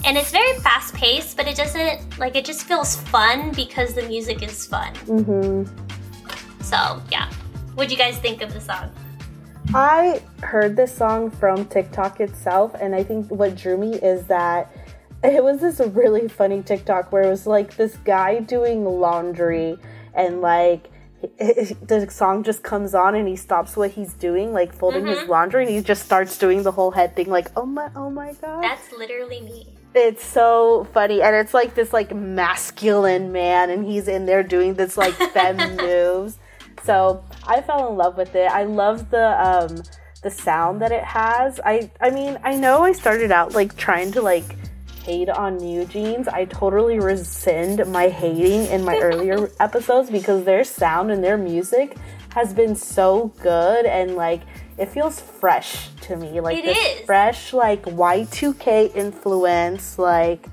And 0.03 0.17
it's 0.17 0.31
very 0.31 0.53
fast 0.59 0.93
paced, 0.95 1.37
but 1.37 1.47
it 1.47 1.55
doesn't 1.55 2.17
like 2.19 2.35
it 2.35 2.43
just 2.45 2.63
feels 2.63 2.95
fun 2.95 3.51
because 3.53 3.93
the 3.93 4.03
music 4.03 4.41
is 4.43 4.65
fun. 4.65 4.93
hmm 5.05 5.63
So 6.61 7.01
yeah. 7.11 7.29
What'd 7.75 7.91
you 7.91 7.97
guys 7.97 8.17
think 8.17 8.41
of 8.41 8.51
the 8.53 8.59
song? 8.61 8.89
I 9.73 10.21
heard 10.41 10.75
this 10.75 10.93
song 10.93 11.31
from 11.31 11.65
TikTok 11.65 12.19
itself, 12.19 12.75
and 12.79 12.93
I 12.93 13.03
think 13.03 13.29
what 13.31 13.55
drew 13.55 13.77
me 13.77 13.93
is 13.95 14.27
that 14.27 14.71
it 15.23 15.43
was 15.43 15.61
this 15.61 15.79
really 15.79 16.27
funny 16.27 16.61
TikTok 16.61 17.11
where 17.11 17.23
it 17.23 17.29
was 17.29 17.47
like 17.47 17.75
this 17.75 17.95
guy 17.97 18.39
doing 18.39 18.83
laundry, 18.85 19.77
and 20.13 20.41
like 20.41 20.89
the 21.37 22.07
song 22.09 22.43
just 22.43 22.63
comes 22.63 22.95
on 22.95 23.15
and 23.15 23.27
he 23.27 23.35
stops 23.35 23.77
what 23.77 23.91
he's 23.91 24.13
doing, 24.13 24.51
like 24.51 24.73
folding 24.73 25.05
his 25.05 25.19
mm-hmm. 25.19 25.31
laundry, 25.31 25.65
and 25.65 25.73
he 25.73 25.81
just 25.81 26.03
starts 26.03 26.37
doing 26.37 26.63
the 26.63 26.71
whole 26.71 26.91
head 26.91 27.15
thing, 27.15 27.29
like 27.29 27.49
oh 27.55 27.65
my, 27.65 27.89
oh 27.95 28.09
my 28.09 28.33
god. 28.33 28.63
That's 28.63 28.91
literally 28.91 29.41
me. 29.41 29.67
It's 29.93 30.23
so 30.23 30.87
funny, 30.93 31.21
and 31.21 31.35
it's 31.35 31.53
like 31.53 31.75
this 31.75 31.93
like 31.93 32.15
masculine 32.15 33.31
man, 33.31 33.69
and 33.69 33.85
he's 33.85 34.07
in 34.07 34.25
there 34.25 34.43
doing 34.43 34.73
this 34.73 34.97
like 34.97 35.13
fem 35.13 35.75
moves. 35.77 36.37
So 36.83 37.23
I 37.45 37.61
fell 37.61 37.89
in 37.89 37.97
love 37.97 38.17
with 38.17 38.35
it. 38.35 38.49
I 38.51 38.63
love 38.63 39.09
the 39.09 39.27
um 39.41 39.83
the 40.23 40.29
sound 40.31 40.81
that 40.81 40.91
it 40.91 41.03
has. 41.03 41.59
I 41.65 41.91
I 41.99 42.09
mean 42.09 42.37
I 42.43 42.55
know 42.55 42.83
I 42.83 42.91
started 42.93 43.31
out 43.31 43.53
like 43.53 43.75
trying 43.77 44.11
to 44.13 44.21
like 44.21 44.55
hate 45.03 45.29
on 45.29 45.57
New 45.57 45.85
Jeans. 45.85 46.27
I 46.27 46.45
totally 46.45 46.99
rescind 46.99 47.85
my 47.91 48.07
hating 48.09 48.67
in 48.67 48.83
my 48.85 48.97
earlier 48.99 49.49
episodes 49.59 50.09
because 50.11 50.43
their 50.43 50.63
sound 50.63 51.11
and 51.11 51.23
their 51.23 51.37
music 51.37 51.97
has 52.33 52.53
been 52.53 52.75
so 52.75 53.33
good 53.41 53.85
and 53.85 54.15
like 54.15 54.41
it 54.77 54.87
feels 54.89 55.19
fresh 55.19 55.89
to 56.01 56.15
me. 56.15 56.39
Like 56.39 56.57
It 56.59 56.65
this 56.65 56.99
is. 56.99 57.05
fresh 57.05 57.51
like 57.53 57.83
Y2K 57.83 58.95
influence 58.95 59.97
like 59.99 60.47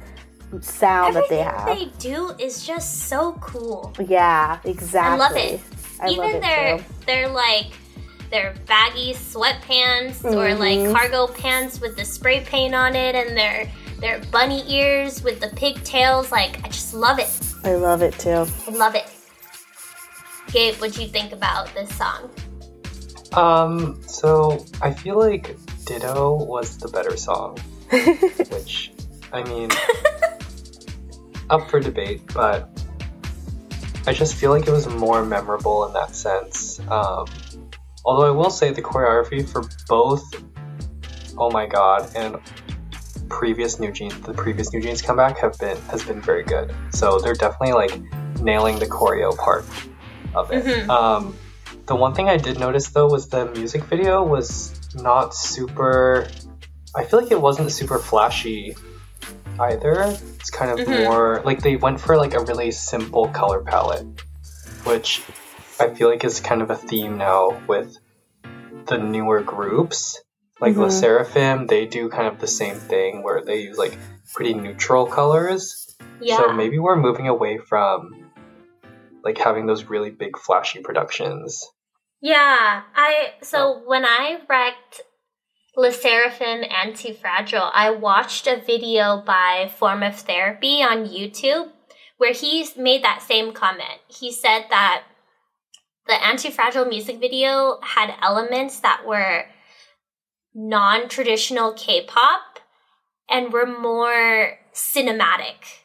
sound 0.61 1.14
that 1.14 1.29
they 1.29 1.41
Everything 1.41 1.67
have. 1.67 1.79
they 1.79 1.85
do 1.99 2.31
is 2.38 2.67
just 2.67 3.03
so 3.09 3.33
cool. 3.41 3.93
yeah, 4.07 4.61
exactly. 4.64 5.12
I 5.25 5.29
love 5.29 5.37
it. 5.37 5.61
I 6.01 6.09
Even 6.09 6.19
love 6.19 6.35
it 6.37 6.43
their 6.43 6.79
too. 6.79 6.85
their 7.07 7.29
like 7.29 7.67
their 8.31 8.55
baggy 8.67 9.15
sweatpants 9.15 10.23
or 10.25 10.49
Mm-hmm. 10.49 10.61
like 10.61 10.97
cargo 10.97 11.27
pants 11.27 11.81
with 11.81 11.97
the 11.97 12.05
spray 12.05 12.41
paint 12.45 12.75
on 12.75 12.95
it 12.95 13.15
and 13.15 13.37
their 13.37 13.71
their 14.01 14.21
bunny 14.31 14.63
ears 14.73 15.23
with 15.23 15.41
the 15.41 15.49
pigtails. 15.57 16.31
Like 16.31 16.63
I 16.65 16.69
just 16.69 16.95
love 16.95 17.19
it. 17.19 17.31
I 17.65 17.75
love 17.75 18.03
it 18.03 18.19
too. 18.19 18.47
I 18.67 18.71
love 18.71 18.95
it. 18.95 19.07
Gabe, 20.53 20.75
what 20.77 20.93
do 20.93 21.03
you 21.03 21.09
think 21.09 21.33
about 21.33 21.73
this 21.75 21.95
song? 21.97 22.31
Um, 23.35 24.01
so 24.07 24.65
I 24.81 24.93
feel 24.93 25.19
like 25.19 25.57
Ditto 25.85 26.37
was 26.45 26.79
the 26.79 26.89
better 26.89 27.17
song. 27.17 27.59
which, 27.91 28.93
I 29.33 29.43
mean, 29.45 29.71
up 31.51 31.69
for 31.71 31.81
debate, 31.81 32.23
but 32.35 32.71
I 34.09 34.14
just 34.14 34.37
feel 34.37 34.51
like 34.51 34.66
it 34.66 34.71
was 34.71 34.88
more 34.88 35.23
memorable 35.23 35.85
in 35.87 35.92
that 35.92 36.16
sense. 36.16 36.81
Um, 36.88 37.27
although 38.07 38.27
I 38.27 38.31
will 38.31 38.49
say 38.49 38.73
the 38.73 38.81
choreography 38.81 39.47
for 39.47 39.68
both 39.87 40.25
Oh 41.37 41.51
My 41.51 41.66
God 41.66 42.11
and 42.16 42.38
previous 43.29 43.79
New 43.79 43.92
Jeans, 43.92 44.18
the 44.21 44.33
previous 44.33 44.73
New 44.73 44.81
Jeans 44.81 45.03
comeback 45.03 45.37
have 45.37 45.59
been 45.59 45.77
has 45.90 46.03
been 46.05 46.23
very 46.23 46.42
good. 46.42 46.75
So 46.90 47.18
they're 47.18 47.35
definitely 47.35 47.75
like 47.75 48.01
nailing 48.40 48.79
the 48.79 48.87
choreo 48.87 49.37
part 49.37 49.66
of 50.35 50.51
it. 50.53 50.64
Mhm. 50.64 50.88
Um, 50.88 51.37
the 51.85 51.94
one 51.94 52.14
thing 52.14 52.31
I 52.31 52.38
did 52.38 52.59
notice 52.59 52.88
though 52.88 53.09
was 53.09 53.29
the 53.29 53.44
music 53.44 53.85
video 53.85 54.25
was 54.25 54.81
not 54.94 55.35
super. 55.35 56.29
I 56.97 57.05
feel 57.05 57.21
like 57.21 57.31
it 57.31 57.42
wasn't 57.42 57.73
super 57.73 57.99
flashy 57.99 58.75
either. 59.61 60.16
It's 60.38 60.51
kind 60.51 60.71
of 60.71 60.87
Mhm. 60.87 61.05
more 61.05 61.42
like 61.44 61.61
they 61.62 61.77
went 61.77 62.01
for 62.01 62.16
like 62.16 62.35
a 62.35 62.40
really 62.40 62.71
simple 62.71 63.29
color 63.29 63.61
palette, 63.61 64.07
which 64.85 65.23
I 65.81 65.88
feel 65.94 66.09
like 66.09 66.25
is 66.25 66.40
kind 66.40 66.62
of 66.62 66.71
a 66.71 66.77
theme 66.77 67.18
now 67.18 67.61
with 67.66 67.97
the 68.87 68.99
newer 68.99 69.40
groups. 69.42 70.21
Like 70.61 70.75
Mhm. 70.75 70.79
Le 70.79 70.88
Sserafim, 70.88 71.68
they 71.68 71.87
do 71.87 72.09
kind 72.09 72.27
of 72.27 72.38
the 72.40 72.47
same 72.49 72.77
thing 72.77 73.23
where 73.23 73.42
they 73.42 73.61
use 73.61 73.79
like 73.79 73.97
pretty 74.35 74.55
neutral 74.55 75.07
colors. 75.07 75.97
Yeah. 76.21 76.37
So 76.38 76.53
maybe 76.53 76.79
we're 76.79 76.97
moving 76.97 77.29
away 77.29 77.59
from 77.59 78.31
like 79.25 79.38
having 79.38 79.66
those 79.66 79.85
really 79.85 80.11
big 80.11 80.38
flashy 80.38 80.81
productions. 80.81 81.64
Yeah, 82.21 82.83
I 82.97 83.35
so 83.42 83.83
when 83.87 84.05
I 84.05 84.40
wrecked 84.49 85.03
Le 85.79 85.91
Sserafim 85.91 86.69
Anti-Fragile, 86.69 87.71
I 87.73 87.91
watched 87.91 88.49
a 88.49 88.61
video 88.61 89.23
by 89.25 89.71
Form 89.77 90.03
of 90.03 90.17
Therapy 90.17 90.83
on 90.83 91.07
YouTube 91.07 91.69
where 92.17 92.33
he 92.33 92.67
made 92.77 93.05
that 93.05 93.23
same 93.23 93.53
comment. 93.53 94.01
He 94.09 94.33
said 94.33 94.64
that 94.71 95.05
the 96.09 96.21
Anti-Fragile 96.21 96.87
music 96.87 97.21
video 97.21 97.79
had 97.81 98.12
elements 98.21 98.81
that 98.81 99.07
were 99.07 99.45
non-traditional 100.53 101.75
K-pop 101.75 102.59
and 103.31 103.53
were 103.53 103.64
more 103.64 104.59
cinematic 104.75 105.85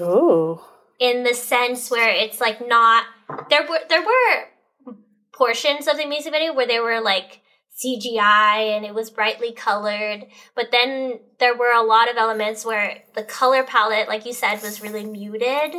Ooh. 0.00 0.58
in 0.98 1.22
the 1.22 1.34
sense 1.34 1.90
where 1.90 2.08
it's 2.08 2.40
like 2.40 2.66
not 2.66 3.04
there 3.50 3.66
were 3.68 3.80
there 3.90 4.00
were 4.00 4.94
portions 5.34 5.86
of 5.86 5.98
the 5.98 6.06
music 6.06 6.32
video 6.32 6.54
where 6.54 6.66
they 6.66 6.80
were 6.80 7.02
like 7.02 7.42
CGI 7.82 8.76
and 8.76 8.84
it 8.84 8.94
was 8.94 9.10
brightly 9.10 9.52
colored, 9.52 10.26
but 10.54 10.70
then 10.70 11.18
there 11.40 11.56
were 11.56 11.72
a 11.72 11.82
lot 11.82 12.08
of 12.08 12.16
elements 12.16 12.64
where 12.64 13.02
the 13.14 13.24
color 13.24 13.64
palette, 13.64 14.08
like 14.08 14.24
you 14.24 14.32
said, 14.32 14.62
was 14.62 14.80
really 14.80 15.04
muted, 15.04 15.74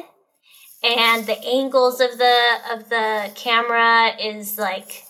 and 0.84 1.26
the 1.26 1.40
angles 1.46 2.02
of 2.02 2.18
the 2.18 2.40
of 2.72 2.90
the 2.90 3.32
camera 3.36 4.12
is 4.20 4.58
like 4.58 5.04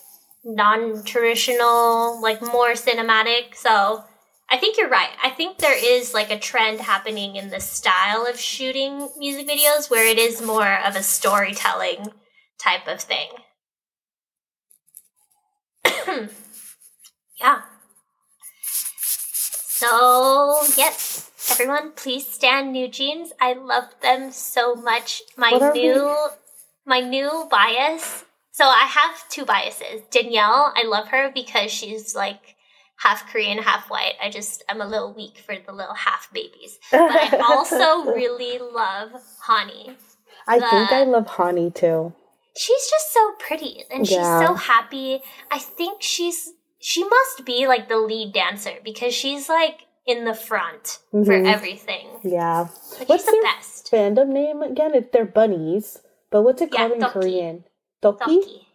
non-traditional, 0.44 2.22
like 2.22 2.40
more 2.40 2.72
cinematic. 2.74 3.56
So 3.56 4.04
I 4.48 4.58
think 4.58 4.78
you're 4.78 4.88
right. 4.88 5.10
I 5.22 5.30
think 5.30 5.58
there 5.58 5.76
is 5.76 6.14
like 6.14 6.30
a 6.30 6.38
trend 6.38 6.80
happening 6.80 7.34
in 7.34 7.50
the 7.50 7.58
style 7.58 8.26
of 8.26 8.38
shooting 8.38 9.08
music 9.18 9.48
videos 9.48 9.90
where 9.90 10.06
it 10.06 10.18
is 10.18 10.40
more 10.40 10.78
of 10.84 10.94
a 10.94 11.02
storytelling 11.02 12.12
type 12.60 12.86
of 12.86 13.00
thing. 13.00 13.28
yeah. 17.40 17.62
So, 19.68 20.62
yes, 20.76 21.30
everyone, 21.50 21.92
please 21.92 22.26
stand 22.26 22.72
New 22.72 22.88
Jeans. 22.88 23.32
I 23.40 23.52
love 23.52 23.84
them 24.00 24.32
so 24.32 24.74
much. 24.74 25.22
My 25.36 25.50
new 25.74 26.16
my 26.86 27.00
new 27.00 27.46
bias. 27.50 28.24
So 28.52 28.64
I 28.64 28.86
have 28.88 29.28
two 29.28 29.44
biases. 29.44 30.00
Danielle, 30.10 30.72
I 30.74 30.84
love 30.86 31.08
her 31.08 31.30
because 31.34 31.70
she's 31.70 32.14
like 32.14 32.56
half 32.98 33.30
Korean, 33.30 33.58
half 33.58 33.90
white. 33.90 34.14
I 34.22 34.30
just 34.30 34.64
I'm 34.68 34.80
a 34.80 34.86
little 34.86 35.12
weak 35.12 35.38
for 35.44 35.54
the 35.58 35.72
little 35.72 35.94
half 35.94 36.30
babies. 36.32 36.78
But 36.90 37.00
I 37.34 37.36
also 37.44 38.12
really 38.14 38.58
love 38.58 39.10
Hani. 39.46 39.94
I 40.48 40.58
think 40.60 40.90
I 40.92 41.04
love 41.04 41.26
Hani 41.26 41.74
too. 41.74 42.14
She's 42.56 42.88
just 42.90 43.12
so 43.12 43.32
pretty 43.38 43.84
and 43.90 44.06
she's 44.06 44.16
Yeah. 44.16 44.46
so 44.46 44.54
happy. 44.54 45.20
I 45.50 45.58
think 45.58 46.00
she's 46.00 46.52
she 46.86 47.02
must 47.02 47.44
be 47.44 47.66
like 47.66 47.88
the 47.88 47.96
lead 47.98 48.32
dancer 48.32 48.74
because 48.84 49.12
she's 49.12 49.48
like 49.48 49.86
in 50.06 50.24
the 50.24 50.34
front 50.34 50.98
for 51.10 51.34
Mhm. 51.34 51.52
everything. 51.52 52.06
Yeah. 52.22 52.68
Like 52.96 53.08
What's 53.08 53.24
she's 53.24 53.32
the 53.32 53.32
their 53.32 53.42
best. 53.42 53.90
fandom 53.90 54.28
name 54.28 54.62
again? 54.62 54.94
If 54.94 55.10
they're 55.10 55.24
bunnies. 55.26 55.98
But 56.30 56.42
what's 56.42 56.62
it 56.62 56.70
Yeah, 56.72 56.86
called 56.86 56.92
in 56.92 57.00
Toki. 57.00 57.12
Korean? 57.12 57.64
Toki? 58.00 58.22
Toki. 58.38 58.68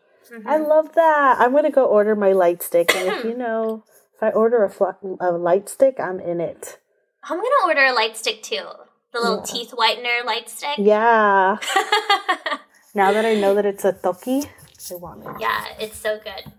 I 0.45 0.58
Mhm. 0.60 0.67
love 0.67 0.91
that. 0.95 1.38
I'm 1.39 1.54
gonna 1.56 1.71
go 1.71 1.86
order 1.86 2.13
my 2.17 2.34
light 2.34 2.62
stick, 2.62 2.93
and 2.93 3.08
if 3.15 3.24
you 3.30 3.34
know, 3.34 3.84
if 4.13 4.21
I 4.21 4.32
order 4.32 4.65
a, 4.65 4.69
fl- 4.69 5.00
a 5.21 5.32
light 5.32 5.69
stick, 5.69 5.95
I'm 5.97 6.19
in 6.19 6.41
it. 6.41 6.80
I'm 7.24 7.38
gonna 7.38 7.63
order 7.65 7.86
a 7.86 7.93
light 7.93 8.17
stick 8.17 8.43
too. 8.43 8.67
The 9.13 9.19
little 9.24 9.38
Yeah. 9.39 9.54
teeth 9.54 9.71
whitener 9.71 10.26
light 10.26 10.50
stick. 10.50 10.76
Yeah. 10.80 11.58
Now 12.93 13.13
that 13.13 13.24
I 13.24 13.36
know 13.36 13.56
that 13.56 13.65
it's 13.65 13.86
a 13.86 13.93
toki, 13.93 14.52
I 14.91 14.95
want 14.95 15.24
it. 15.24 15.32
Yeah, 15.39 15.63
it's 15.80 15.95
so 15.97 16.19
good. 16.19 16.52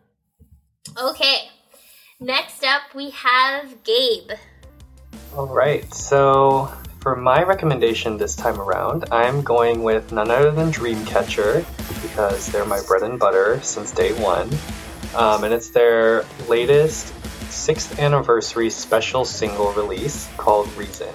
Okay. 0.98 1.48
Next 2.20 2.64
up, 2.64 2.94
we 2.94 3.10
have 3.10 3.82
Gabe. 3.82 4.30
All 5.36 5.46
right, 5.46 5.92
so 5.92 6.72
for 7.00 7.16
my 7.16 7.42
recommendation 7.42 8.16
this 8.16 8.36
time 8.36 8.60
around, 8.60 9.06
I'm 9.10 9.42
going 9.42 9.82
with 9.82 10.12
none 10.12 10.30
other 10.30 10.50
than 10.50 10.70
Dreamcatcher 10.70 11.64
because 12.02 12.46
they're 12.46 12.64
my 12.64 12.80
bread 12.86 13.02
and 13.02 13.18
butter 13.18 13.60
since 13.62 13.90
day 13.92 14.12
one. 14.22 14.50
Um, 15.16 15.44
and 15.44 15.52
it's 15.52 15.70
their 15.70 16.24
latest 16.48 17.12
sixth 17.50 17.98
anniversary 17.98 18.70
special 18.70 19.24
single 19.24 19.72
release 19.72 20.28
called 20.36 20.72
Reason. 20.76 21.12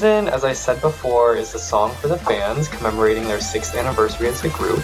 Reason 0.00 0.28
as 0.28 0.44
I 0.44 0.54
said 0.54 0.80
before, 0.80 1.36
is 1.36 1.54
a 1.54 1.58
song 1.58 1.94
for 1.96 2.08
the 2.08 2.16
fans 2.16 2.68
commemorating 2.68 3.24
their 3.24 3.38
sixth 3.38 3.74
anniversary 3.74 4.28
as 4.28 4.42
a 4.44 4.48
group. 4.48 4.78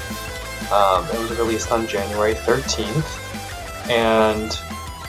Um, 0.70 1.06
it 1.06 1.18
was 1.18 1.38
released 1.38 1.72
on 1.72 1.86
January 1.86 2.34
13th, 2.34 3.88
and 3.88 4.60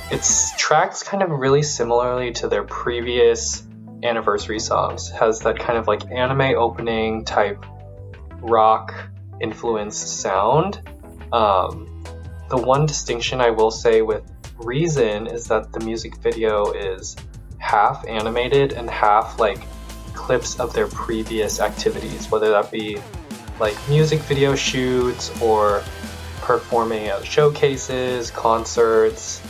it's 0.10 0.56
tracks 0.56 1.04
kind 1.04 1.22
of 1.22 1.32
really 1.32 1.62
similarly 1.62 2.32
to 2.34 2.48
their 2.48 2.64
previous 2.64 3.68
anniversary 4.02 4.60
songs. 4.60 5.10
Has 5.10 5.42
that 5.42 5.60
kind 5.60 5.78
of 5.78 5.88
like 5.88 6.10
anime 6.10 6.56
opening 6.56 7.26
type 7.26 7.66
rock 8.40 8.94
influenced 9.42 10.22
sound. 10.22 10.80
Um, 11.34 12.06
the 12.50 12.56
one 12.56 12.86
distinction 12.86 13.42
I 13.42 13.50
will 13.50 13.72
say 13.72 14.02
with 14.02 14.24
Reason 14.58 15.28
is 15.28 15.48
that 15.48 15.74
the 15.74 15.82
music 15.82 16.16
video 16.18 16.72
is 16.72 17.18
half 17.58 18.08
animated 18.08 18.72
and 18.72 18.90
half 18.90 19.38
like 19.38 19.60
clips 20.28 20.60
of 20.60 20.74
their 20.74 20.88
previous 20.88 21.62
activities, 21.62 22.30
whether 22.30 22.50
that 22.50 22.70
be 22.70 22.98
like 23.62 23.76
music 23.88 24.20
video 24.20 24.56
shoots 24.56 25.32
or 25.42 25.82
performing 26.42 27.08
at 27.08 27.26
showcases, 27.26 28.30
concerts, 28.32 29.42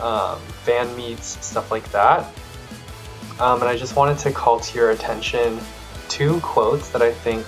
um, 0.00 0.38
fan 0.62 0.96
meets, 0.96 1.44
stuff 1.44 1.72
like 1.72 1.90
that. 1.90 2.32
Um, 3.40 3.60
and 3.60 3.68
I 3.68 3.76
just 3.76 3.96
wanted 3.96 4.18
to 4.18 4.30
call 4.30 4.60
to 4.60 4.78
your 4.78 4.90
attention 4.90 5.58
two 6.08 6.38
quotes 6.42 6.90
that 6.90 7.02
I 7.02 7.12
think 7.12 7.44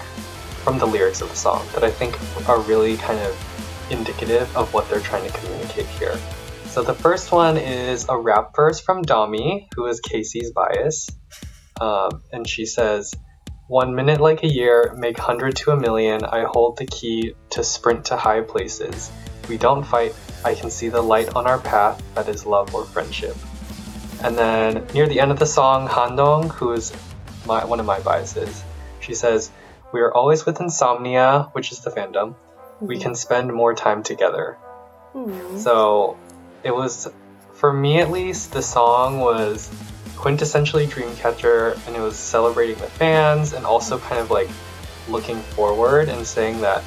from 0.64 0.80
the 0.80 0.86
lyrics 0.86 1.20
of 1.20 1.28
the 1.28 1.36
song 1.36 1.64
that 1.74 1.84
I 1.84 1.90
think 1.90 2.18
are 2.48 2.60
really 2.62 2.96
kind 2.96 3.20
of 3.20 3.88
indicative 3.92 4.56
of 4.56 4.74
what 4.74 4.90
they're 4.90 5.00
trying 5.00 5.30
to 5.30 5.38
communicate 5.38 5.86
here. 5.86 6.18
So 6.66 6.82
the 6.82 6.94
first 6.94 7.30
one 7.30 7.58
is 7.58 8.08
a 8.08 8.18
rap 8.18 8.56
verse 8.56 8.80
from 8.80 9.04
Dami, 9.04 9.68
who 9.76 9.86
is 9.86 10.00
Casey's 10.00 10.50
bias. 10.50 11.08
Um, 11.80 12.22
and 12.32 12.48
she 12.48 12.66
says, 12.66 13.14
One 13.68 13.94
minute 13.94 14.20
like 14.20 14.42
a 14.42 14.48
year, 14.48 14.94
make 14.96 15.18
hundred 15.18 15.56
to 15.56 15.72
a 15.72 15.76
million. 15.76 16.24
I 16.24 16.44
hold 16.44 16.76
the 16.76 16.86
key 16.86 17.34
to 17.50 17.64
sprint 17.64 18.06
to 18.06 18.16
high 18.16 18.42
places. 18.42 19.10
We 19.48 19.56
don't 19.58 19.84
fight. 19.84 20.14
I 20.44 20.54
can 20.54 20.70
see 20.70 20.88
the 20.88 21.02
light 21.02 21.34
on 21.34 21.46
our 21.46 21.58
path 21.58 22.02
that 22.14 22.28
is 22.28 22.46
love 22.46 22.74
or 22.74 22.84
friendship. 22.84 23.36
And 24.22 24.36
then 24.36 24.86
near 24.94 25.08
the 25.08 25.20
end 25.20 25.32
of 25.32 25.38
the 25.38 25.46
song, 25.46 25.88
Handong, 25.88 26.50
who 26.52 26.72
is 26.72 26.92
my, 27.46 27.64
one 27.64 27.80
of 27.80 27.86
my 27.86 27.98
biases, 28.00 28.62
she 29.00 29.14
says, 29.14 29.50
We 29.92 30.00
are 30.00 30.12
always 30.12 30.46
with 30.46 30.60
insomnia, 30.60 31.48
which 31.52 31.72
is 31.72 31.80
the 31.80 31.90
fandom. 31.90 32.36
we 32.80 32.98
can 32.98 33.14
spend 33.14 33.52
more 33.52 33.74
time 33.74 34.02
together. 34.02 34.58
Hmm. 35.12 35.58
So 35.58 36.16
it 36.62 36.74
was, 36.74 37.08
for 37.54 37.72
me 37.72 38.00
at 38.00 38.10
least, 38.10 38.52
the 38.52 38.62
song 38.62 39.20
was 39.20 39.70
quintessentially 40.22 40.86
Dreamcatcher 40.86 41.84
and 41.88 41.96
it 41.96 42.00
was 42.00 42.16
celebrating 42.16 42.76
the 42.76 42.86
fans 42.86 43.54
and 43.54 43.66
also 43.66 43.98
kind 43.98 44.20
of 44.20 44.30
like 44.30 44.48
looking 45.08 45.40
forward 45.40 46.08
and 46.08 46.24
saying 46.24 46.60
that, 46.60 46.84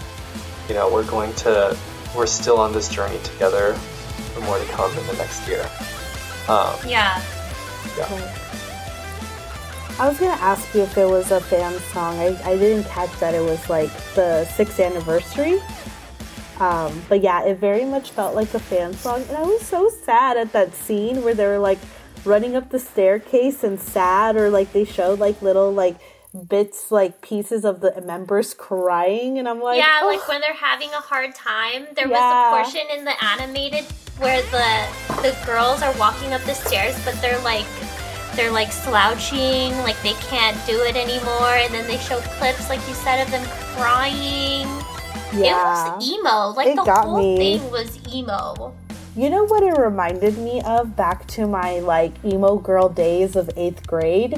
you 0.69 0.73
know, 0.73 0.91
we're 0.91 1.05
going 1.05 1.33
to, 1.35 1.77
we're 2.15 2.25
still 2.25 2.57
on 2.57 2.71
this 2.71 2.87
journey 2.87 3.19
together 3.23 3.73
for 3.73 4.39
more 4.41 4.57
to 4.57 4.65
come 4.67 4.89
in 4.97 5.05
the 5.07 5.13
next 5.13 5.45
year. 5.49 5.69
Um, 6.47 6.77
Yeah. 7.97 8.41
I 9.99 10.07
was 10.07 10.17
gonna 10.17 10.41
ask 10.41 10.73
you 10.73 10.81
if 10.81 10.97
it 10.97 11.05
was 11.05 11.31
a 11.31 11.41
fan 11.41 11.77
song. 11.91 12.17
I, 12.19 12.37
I 12.43 12.57
didn't 12.57 12.85
catch 12.85 13.11
that 13.19 13.33
it 13.33 13.41
was 13.41 13.69
like 13.69 13.91
the 14.13 14.45
sixth 14.45 14.79
anniversary. 14.79 15.61
Um, 16.59 17.01
but 17.09 17.21
yeah, 17.21 17.43
it 17.43 17.57
very 17.57 17.83
much 17.83 18.11
felt 18.11 18.33
like 18.33 18.53
a 18.53 18.59
fan 18.59 18.93
song, 18.93 19.23
and 19.27 19.37
I 19.37 19.41
was 19.41 19.61
so 19.61 19.89
sad 19.89 20.37
at 20.37 20.53
that 20.53 20.73
scene 20.73 21.21
where 21.23 21.33
they 21.33 21.45
were 21.45 21.59
like 21.59 21.79
running 22.25 22.55
up 22.55 22.69
the 22.69 22.79
staircase 22.79 23.63
and 23.63 23.79
sad, 23.79 24.35
or 24.35 24.49
like 24.49 24.73
they 24.73 24.85
showed 24.85 25.19
like 25.19 25.41
little 25.41 25.71
like 25.71 25.95
bits, 26.49 26.91
like 26.91 27.21
pieces 27.21 27.63
of 27.63 27.79
the 27.81 28.01
members 28.01 28.53
crying, 28.53 29.37
and 29.39 29.47
I'm 29.47 29.61
like, 29.61 29.77
yeah, 29.77 29.99
"Oh." 30.03 30.07
like 30.07 30.27
when 30.27 30.41
they're 30.41 30.53
having 30.53 30.89
a 30.89 31.01
hard 31.01 31.33
time. 31.35 31.87
There 31.95 32.07
Yeah. 32.07 32.51
was 32.51 32.63
a 32.63 32.63
portion 32.73 32.87
in 32.97 33.05
the 33.05 33.15
animated 33.23 33.85
where 34.19 34.41
the 34.51 35.21
the 35.21 35.35
girls 35.45 35.81
are 35.81 35.93
walking 35.97 36.33
up 36.33 36.41
the 36.43 36.53
stairs, 36.55 36.95
but 37.05 37.13
they're 37.21 37.39
like 37.39 37.65
they're 38.35 38.51
like 38.51 38.71
slouching, 38.73 39.71
like 39.83 39.95
they 40.03 40.11
can't 40.27 40.57
do 40.67 40.81
it 40.81 40.97
anymore, 40.97 41.55
and 41.55 41.73
then 41.73 41.87
they 41.87 41.97
show 41.97 42.19
clips, 42.37 42.67
like 42.69 42.85
you 42.87 42.93
said, 42.95 43.21
of 43.21 43.31
them 43.31 43.45
crying. 43.77 44.67
yeah. 45.33 45.87
It 45.87 45.95
was 45.95 46.09
emo. 46.09 46.49
Like 46.51 46.67
It 46.67 46.75
the 46.75 46.83
whole 46.93 47.17
me. 47.17 47.37
thing 47.59 47.71
was 47.71 47.97
emo. 48.13 48.73
You 49.15 49.29
know 49.29 49.45
what 49.45 49.63
it 49.63 49.77
reminded 49.79 50.37
me 50.37 50.61
of 50.61 50.95
back 50.95 51.25
to 51.27 51.47
my 51.47 51.79
like 51.79 52.11
emo 52.25 52.57
girl 52.57 52.89
days 52.89 53.35
of 53.35 53.49
eighth 53.55 53.87
grade? 53.87 54.35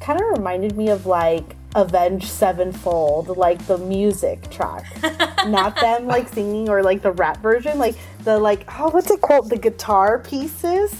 Kind 0.00 0.20
of 0.20 0.26
reminded 0.38 0.76
me 0.76 0.88
of 0.88 1.04
like 1.06 1.56
Avenged 1.74 2.26
Sevenfold, 2.28 3.36
like 3.36 3.66
the 3.66 3.78
music 3.78 4.48
track. 4.50 4.84
Not 5.48 5.80
them 5.80 6.06
like 6.06 6.28
singing 6.28 6.68
or 6.68 6.82
like 6.82 7.02
the 7.02 7.12
rap 7.12 7.38
version, 7.42 7.78
like 7.78 7.96
the 8.24 8.38
like 8.38 8.64
oh 8.78 8.90
what's 8.90 9.10
it 9.10 9.20
called? 9.20 9.50
The 9.50 9.58
guitar 9.58 10.20
pieces. 10.20 10.94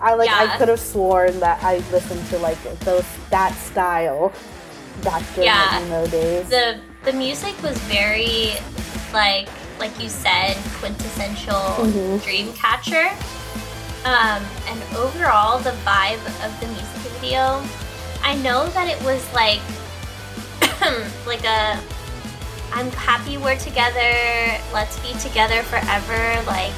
I 0.00 0.14
like 0.14 0.30
I 0.30 0.56
could 0.56 0.68
have 0.68 0.78
sworn 0.78 1.40
that 1.40 1.62
I 1.64 1.78
listened 1.90 2.24
to 2.28 2.38
like 2.38 2.62
those 2.80 3.04
that 3.30 3.52
style 3.54 4.32
back 5.02 5.22
during 5.34 5.46
Yeah. 5.46 5.68
my 5.72 5.86
emo 5.86 6.06
days. 6.06 6.48
the 6.48 6.78
the 7.04 7.12
music 7.12 7.60
was 7.62 7.76
very 7.82 8.52
like 9.12 9.48
like 9.78 9.98
you 10.02 10.08
said 10.08 10.56
quintessential 10.80 11.54
Mhm. 11.54 12.18
Dreamcatcher 12.20 13.10
um, 14.04 14.42
and 14.68 14.78
overall 14.96 15.58
the 15.58 15.74
vibe 15.84 16.22
of 16.44 16.50
the 16.60 16.66
music 16.68 17.12
video 17.18 17.62
i 18.22 18.34
know 18.36 18.68
that 18.70 18.88
it 18.88 19.00
was 19.04 19.22
like 19.34 19.60
like 21.26 21.44
a 21.44 21.78
i'm 22.72 22.90
happy 22.92 23.36
we're 23.38 23.56
together 23.58 24.12
let's 24.72 24.98
be 25.00 25.12
together 25.18 25.62
forever 25.64 26.42
like 26.46 26.74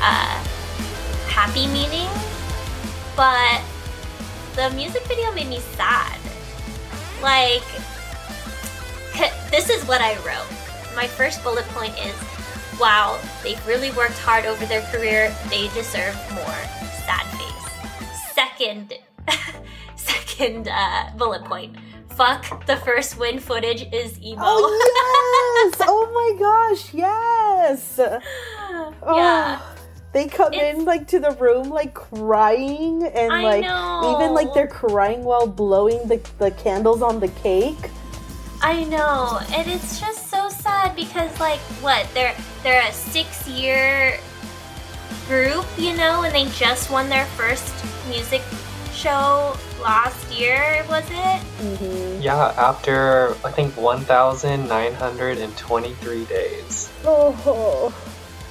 uh, 0.00 0.38
happy 1.28 1.66
meaning 1.68 2.08
but 3.16 3.60
the 4.56 4.70
music 4.76 5.02
video 5.06 5.32
made 5.32 5.48
me 5.48 5.60
sad 5.76 6.18
like 7.22 7.62
this 9.50 9.68
is 9.70 9.84
what 9.86 10.00
I 10.00 10.14
wrote. 10.26 10.46
My 10.94 11.06
first 11.06 11.42
bullet 11.42 11.64
point 11.68 11.94
is 11.98 12.14
wow, 12.80 13.18
they've 13.42 13.64
really 13.66 13.90
worked 13.92 14.18
hard 14.18 14.44
over 14.44 14.64
their 14.66 14.82
career. 14.90 15.34
They 15.48 15.68
deserve 15.68 16.16
more. 16.34 16.62
Sad 17.04 17.26
face. 17.38 18.32
Second, 18.34 18.94
second 19.96 20.68
uh, 20.68 21.10
bullet 21.16 21.44
point. 21.44 21.76
Fuck, 22.10 22.66
the 22.66 22.76
first 22.76 23.18
win 23.18 23.38
footage 23.38 23.88
is 23.92 24.20
emo. 24.22 24.42
Oh 24.44 25.70
yes! 25.70 25.80
oh 25.88 26.10
my 26.12 26.38
gosh, 26.38 26.92
yes! 26.94 27.98
Oh, 27.98 29.16
yeah. 29.16 29.60
They 30.12 30.26
come 30.28 30.52
It's- 30.52 30.76
in 30.76 30.84
like 30.84 31.08
to 31.08 31.20
the 31.20 31.30
room 31.32 31.70
like 31.70 31.94
crying 31.94 33.02
and 33.02 33.32
I 33.32 33.42
like 33.42 33.62
know. 33.62 34.16
even 34.16 34.34
like 34.34 34.52
they're 34.52 34.66
crying 34.66 35.24
while 35.24 35.46
blowing 35.46 36.06
the, 36.06 36.20
the 36.38 36.50
candles 36.50 37.00
on 37.00 37.18
the 37.18 37.28
cake. 37.28 37.90
I 38.60 38.84
know, 38.84 39.40
and 39.54 39.68
it's 39.68 39.98
just 39.98 40.28
so 40.30 40.48
sad 40.62 40.96
because 40.96 41.38
like 41.40 41.60
what 41.82 42.06
they're 42.14 42.34
they're 42.62 42.88
a 42.88 42.92
six 42.92 43.46
year 43.48 44.18
group, 45.26 45.66
you 45.78 45.96
know, 45.96 46.22
and 46.22 46.32
they 46.34 46.46
just 46.50 46.90
won 46.90 47.08
their 47.08 47.24
first 47.26 47.72
music 48.08 48.42
show 48.92 49.56
last 49.82 50.30
year, 50.30 50.84
was 50.88 51.04
it? 51.10 51.40
Mm-hmm. 51.58 52.22
yeah, 52.22 52.54
after 52.56 53.34
I 53.44 53.50
think 53.50 53.76
1,923 53.76 56.24
days. 56.26 56.88
Oh, 57.04 57.92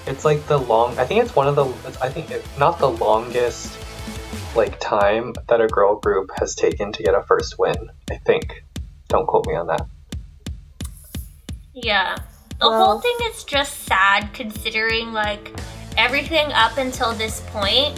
It's 0.07 0.25
like 0.25 0.45
the 0.47 0.57
long. 0.57 0.97
I 0.99 1.05
think 1.05 1.23
it's 1.23 1.33
one 1.35 1.47
of 1.47 1.55
the. 1.55 1.65
I 2.01 2.09
think 2.09 2.31
it's 2.31 2.57
not 2.57 2.79
the 2.79 2.89
longest 2.89 3.77
like 4.55 4.79
time 4.79 5.33
that 5.47 5.61
a 5.61 5.67
girl 5.67 5.95
group 5.95 6.31
has 6.39 6.55
taken 6.55 6.91
to 6.93 7.03
get 7.03 7.13
a 7.15 7.21
first 7.23 7.57
win. 7.59 7.91
I 8.09 8.17
think. 8.17 8.63
Don't 9.07 9.27
quote 9.27 9.45
me 9.45 9.55
on 9.55 9.67
that. 9.67 9.85
Yeah. 11.83 12.17
The 12.59 12.69
Well- 12.69 12.85
whole 12.85 12.99
thing 12.99 13.17
is 13.31 13.43
just 13.43 13.85
sad 13.85 14.33
considering 14.33 15.13
like 15.13 15.51
everything 15.97 16.51
up 16.53 16.77
until 16.77 17.13
this 17.13 17.41
point 17.47 17.97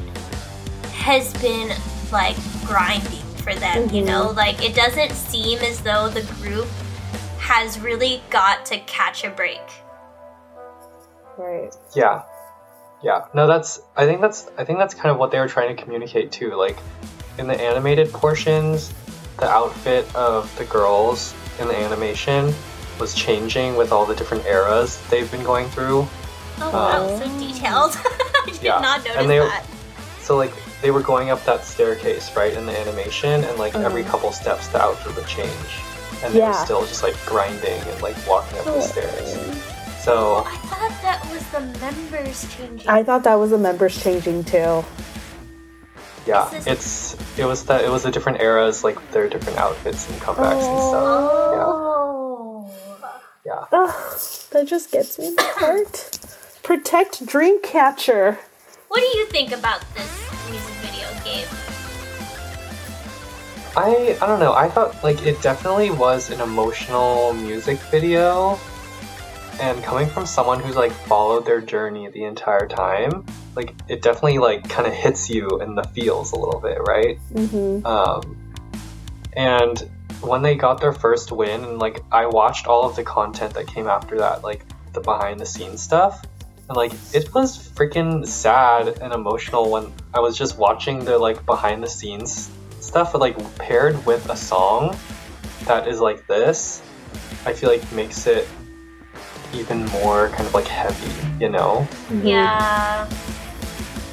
has 0.93 1.34
been 1.41 1.76
like 2.12 2.38
grinding 2.65 3.26
for 3.38 3.54
them, 3.54 3.89
you 3.89 4.04
mm-hmm. 4.04 4.06
know? 4.06 4.32
Like 4.32 4.63
it 4.63 4.76
doesn't 4.76 5.12
seem 5.12 5.60
as 5.60 5.82
though 5.82 6.10
the 6.10 6.22
group 6.36 6.67
has 7.39 7.80
really 7.80 8.22
got 8.30 8.65
to 8.67 8.80
catch 8.80 9.26
a 9.26 9.30
break. 9.30 9.62
right. 11.38 11.76
Yeah. 11.93 12.24
Yeah. 13.04 13.26
No, 13.34 13.48
that's 13.48 13.82
I 13.98 14.06
think 14.06 14.22
that's 14.22 14.50
I 14.58 14.63
think 14.63 14.80
that's 14.80 14.93
kind 14.93 15.10
of 15.10 15.17
what 15.17 15.32
they 15.32 15.39
were 15.39 15.50
trying 15.50 15.76
to 15.76 15.82
communicate 15.82 16.32
too. 16.32 16.56
Like 16.56 16.78
in 17.38 17.48
the 17.48 17.60
animated 17.60 18.13
portions, 18.13 18.93
the 19.39 19.50
outfit 19.50 20.13
of 20.15 20.56
the 20.58 20.63
girls 20.63 21.36
in 21.60 21.67
the 21.67 21.76
animation 21.76 22.54
was 23.04 23.13
changing 23.13 23.76
with 23.76 23.92
all 23.92 24.06
the 24.06 24.16
different 24.16 24.46
eras 24.46 24.89
they've 25.10 25.30
been 25.30 25.44
going 25.44 25.68
through. 25.76 26.08
Oh 26.62 26.70
wow, 26.72 27.08
Oh. 27.10 27.20
so 27.20 27.26
detailed. 27.39 27.92
I 28.06 28.44
did 28.48 28.62
Yeah, 28.63 28.80
not 28.80 29.00
notice 29.04 29.18
and 29.18 29.30
they- 29.30 29.39
that. 29.39 29.66
So 30.22 30.38
like 30.38 30.54
they 30.82 30.92
were 30.92 31.02
going 31.02 31.30
up 31.30 31.44
that 31.46 31.66
staircase, 31.66 32.34
right, 32.36 32.54
in 32.54 32.66
the 32.66 32.76
animation 32.80 33.44
and 33.44 33.60
like 33.60 33.76
every 33.76 34.02
Uh-huh. 34.04 34.12
couple 34.12 34.32
steps 34.32 34.68
the 34.70 34.82
outfit 34.82 35.16
would 35.18 35.28
change. 35.28 35.72
And 36.24 36.34
they 36.34 36.39
were 36.39 36.54
still 36.54 36.86
just 36.86 37.04
like 37.04 37.18
grinding 37.26 37.82
and 37.92 38.02
like 38.02 38.16
walking 38.26 38.58
up 38.60 38.66
the 38.66 38.76
Oh. 38.76 38.80
stairs. 38.80 39.30
So 40.02 40.44
I 40.48 40.56
thought 40.72 40.96
that 41.02 41.20
was 41.32 41.44
the 41.56 41.62
members 41.86 42.38
changing. 42.56 42.88
I 42.89 43.04
thought 43.04 43.24
that 43.24 43.36
was 43.36 43.50
the 43.52 43.58
members 43.58 44.02
changing 44.02 44.46
too. 44.46 44.86
yeah, 46.26 46.48
This 46.52 46.68
it's 46.68 47.38
it 47.38 47.44
was 47.46 47.66
that 47.66 47.84
it 47.84 47.89
was 47.92 48.04
the 48.04 48.12
different 48.12 48.39
eras, 48.42 48.84
like 48.84 48.98
their 49.12 49.28
different 49.28 49.58
outfits 49.60 50.10
and 50.10 50.16
comebacks 50.22 50.63
and 50.72 50.80
stuff. 50.89 51.04
oh. 51.04 51.89
Yeah. 53.45 53.65
Ugh, 53.71 54.19
that 54.51 54.67
just 54.67 54.91
gets 54.91 55.19
me 55.19 55.27
in 55.27 55.36
the 55.36 55.43
heart. 55.43 56.17
Protect 56.63 57.25
Dreamcatcher. 57.25 58.38
What 58.88 58.99
do 59.01 59.17
you 59.17 59.25
think 59.25 59.51
about 59.51 59.84
this 59.95 60.49
music 60.49 60.73
video, 60.75 61.08
Gabe? 61.25 61.47
I 63.75 64.17
I 64.21 64.27
don't 64.27 64.39
know. 64.39 64.53
I 64.53 64.69
thought 64.69 65.03
like 65.03 65.25
it 65.25 65.41
definitely 65.41 65.89
was 65.91 66.29
an 66.29 66.39
emotional 66.39 67.34
music 67.34 67.79
video. 67.91 68.60
And 69.60 69.84
coming 69.84 70.08
from 70.08 70.25
someone 70.25 70.60
who's 70.60 70.75
like 70.75 70.91
followed 70.91 71.46
their 71.46 71.62
journey 71.62 72.08
the 72.10 72.23
entire 72.23 72.67
time, 72.67 73.25
like 73.56 73.73
it 73.87 74.02
definitely 74.02 74.39
like 74.39 74.67
kind 74.69 74.87
of 74.87 74.94
hits 74.94 75.29
you 75.29 75.60
in 75.62 75.75
the 75.75 75.83
feels 75.83 76.31
a 76.31 76.35
little 76.35 76.60
bit, 76.62 76.79
right? 76.87 77.19
Mm-hmm. 77.33 77.85
Um, 77.85 78.37
and 79.33 79.89
when 80.26 80.42
they 80.42 80.56
got 80.56 80.80
their 80.80 80.94
first 80.94 81.32
win, 81.32 81.63
and 81.63 81.80
like 81.80 82.02
I 82.12 82.26
watched 82.26 82.67
all 82.67 82.84
of 82.84 82.96
the 82.96 83.04
content 83.04 83.54
that 83.56 83.67
came 83.67 83.88
after 83.88 84.17
that, 84.17 84.44
like 84.44 84.65
the 84.94 85.02
behind 85.02 85.40
the 85.40 85.46
scenes 85.46 85.82
stuff, 85.82 86.24
and 86.69 86.76
like 86.76 86.94
it 87.13 87.34
was 87.34 87.58
freaking 87.58 88.26
sad 88.26 89.00
and 89.00 89.13
emotional 89.13 89.69
when 89.69 89.92
I 90.13 90.19
was 90.19 90.38
just 90.38 90.58
watching 90.58 91.04
the 91.04 91.17
like 91.17 91.46
behind 91.46 91.84
the 91.84 91.90
scenes 91.90 92.50
stuff, 92.80 93.13
but 93.13 93.21
like 93.21 93.56
paired 93.58 94.06
with 94.06 94.30
a 94.30 94.36
song 94.36 94.98
that 95.65 95.88
is 95.88 96.00
like 96.00 96.28
this, 96.28 96.82
I 97.46 97.54
feel 97.54 97.69
like 97.69 97.92
makes 97.92 98.28
it 98.28 98.48
even 99.54 99.86
more 99.86 100.30
kind 100.30 100.48
of 100.48 100.54
like 100.54 100.67
heavy, 100.67 101.44
you 101.44 101.50
know? 101.50 101.88
Yeah. 102.21 103.08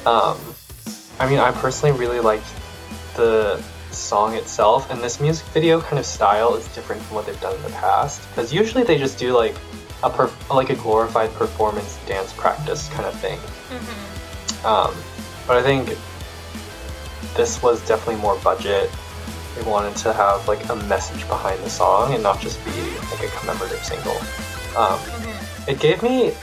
Um, 0.05 0.37
I 1.19 1.29
mean, 1.29 1.39
I 1.39 1.51
personally 1.51 1.97
really 1.97 2.19
liked 2.19 2.47
the 3.15 3.63
song 3.93 4.35
itself, 4.35 4.89
and 4.91 5.01
this 5.01 5.19
music 5.19 5.45
video 5.47 5.81
kind 5.81 5.99
of 5.99 6.05
style 6.05 6.55
is 6.55 6.67
different 6.75 7.01
from 7.03 7.15
what 7.15 7.25
they've 7.25 7.39
done 7.41 7.55
in 7.55 7.61
the 7.63 7.69
past. 7.69 8.27
Because 8.29 8.53
usually 8.53 8.83
they 8.83 8.97
just 8.97 9.17
do 9.17 9.35
like 9.35 9.55
a 10.03 10.09
per- 10.09 10.31
like 10.49 10.69
a 10.69 10.75
glorified 10.75 11.31
performance 11.33 11.97
dance 12.07 12.33
practice 12.33 12.89
kind 12.89 13.05
of 13.05 13.13
thing. 13.19 13.39
Um, 14.65 14.93
but 15.47 15.57
I 15.57 15.61
think 15.63 15.89
this 17.35 17.61
was 17.61 17.85
definitely 17.87 18.21
more 18.21 18.37
budget. 18.37 18.89
They 19.55 19.63
wanted 19.69 19.95
to 19.97 20.13
have 20.13 20.47
like 20.47 20.67
a 20.69 20.75
message 20.87 21.27
behind 21.27 21.59
the 21.63 21.69
song 21.69 22.13
and 22.13 22.23
not 22.23 22.39
just 22.39 22.63
be 22.65 22.71
like 23.11 23.23
a 23.23 23.27
commemorative 23.39 23.83
single. 23.83 24.17
Um, 24.77 24.99
It 25.67 25.79
gave 25.79 26.01
me 26.01 26.33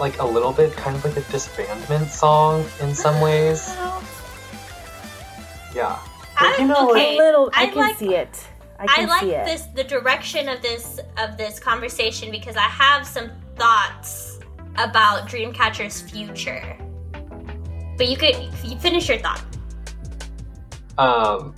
like 0.00 0.18
a 0.18 0.26
little 0.26 0.52
bit 0.52 0.72
kind 0.74 0.96
of 0.96 1.04
like 1.04 1.16
a 1.16 1.20
disbandment 1.30 2.08
song 2.08 2.64
in 2.80 2.94
some 2.94 3.20
ways. 3.26 3.68
Yeah. 5.74 5.98
I, 6.42 6.56
You 6.60 6.66
know, 6.68 6.90
okay. 6.90 7.14
a 7.14 7.18
little. 7.18 7.50
I, 7.54 7.64
I 7.64 7.66
can 7.66 7.76
like- 7.78 7.96
see 7.96 8.14
it. 8.14 8.46
I 8.78 8.86
I 9.02 9.04
like 9.04 9.20
see 9.20 9.30
it. 9.30 9.44
this 9.44 9.62
the 9.76 9.84
direction 9.84 10.48
of 10.48 10.60
this 10.60 10.98
of 11.18 11.36
this 11.36 11.60
conversation 11.60 12.32
because 12.32 12.56
I 12.56 12.62
have 12.62 13.06
some 13.06 13.30
thoughts 13.56 14.40
about 14.76 15.28
Dreamcatcher's 15.28 16.00
future. 16.02 16.76
But 17.96 18.08
you 18.08 18.16
could 18.16 18.34
you 18.64 18.76
finish 18.78 19.08
your 19.08 19.18
thought. 19.18 19.42
Um, 20.98 21.54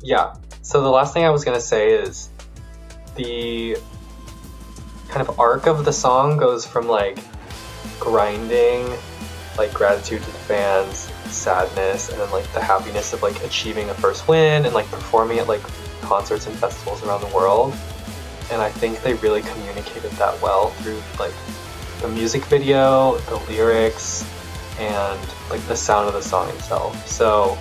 yeah. 0.00 0.34
So 0.62 0.80
the 0.80 0.88
last 0.88 1.12
thing 1.12 1.24
I 1.24 1.30
was 1.30 1.44
gonna 1.44 1.60
say 1.60 1.92
is 1.92 2.30
the 3.16 3.76
kind 5.08 5.26
of 5.26 5.38
arc 5.38 5.66
of 5.66 5.84
the 5.84 5.92
song 5.92 6.36
goes 6.38 6.64
from 6.64 6.88
like 6.88 7.18
grinding, 7.98 8.88
like 9.58 9.74
gratitude 9.74 10.22
to 10.22 10.26
the 10.30 10.38
fans, 10.38 11.10
sadness, 11.32 12.10
and 12.10 12.20
then 12.20 12.30
like 12.30 12.50
the 12.52 12.60
happiness 12.62 13.12
of 13.12 13.22
like 13.22 13.42
achieving 13.44 13.88
a 13.90 13.94
first 13.94 14.28
win 14.28 14.64
and 14.66 14.74
like 14.74 14.86
performing 14.90 15.38
at 15.38 15.48
like 15.48 15.62
concerts 16.02 16.46
and 16.46 16.56
festivals 16.56 17.02
around 17.04 17.20
the 17.20 17.34
world. 17.34 17.72
And 18.50 18.60
I 18.60 18.68
think 18.70 19.02
they 19.02 19.14
really 19.14 19.42
communicated 19.42 20.10
that 20.12 20.40
well 20.42 20.70
through 20.70 21.00
like 21.18 21.34
the 22.02 22.08
music 22.08 22.44
video, 22.46 23.16
the 23.18 23.36
lyrics, 23.48 24.24
and 24.78 25.20
like 25.50 25.64
the 25.68 25.76
sound 25.76 26.08
of 26.08 26.14
the 26.14 26.22
song 26.22 26.48
itself. 26.50 27.06
So 27.06 27.52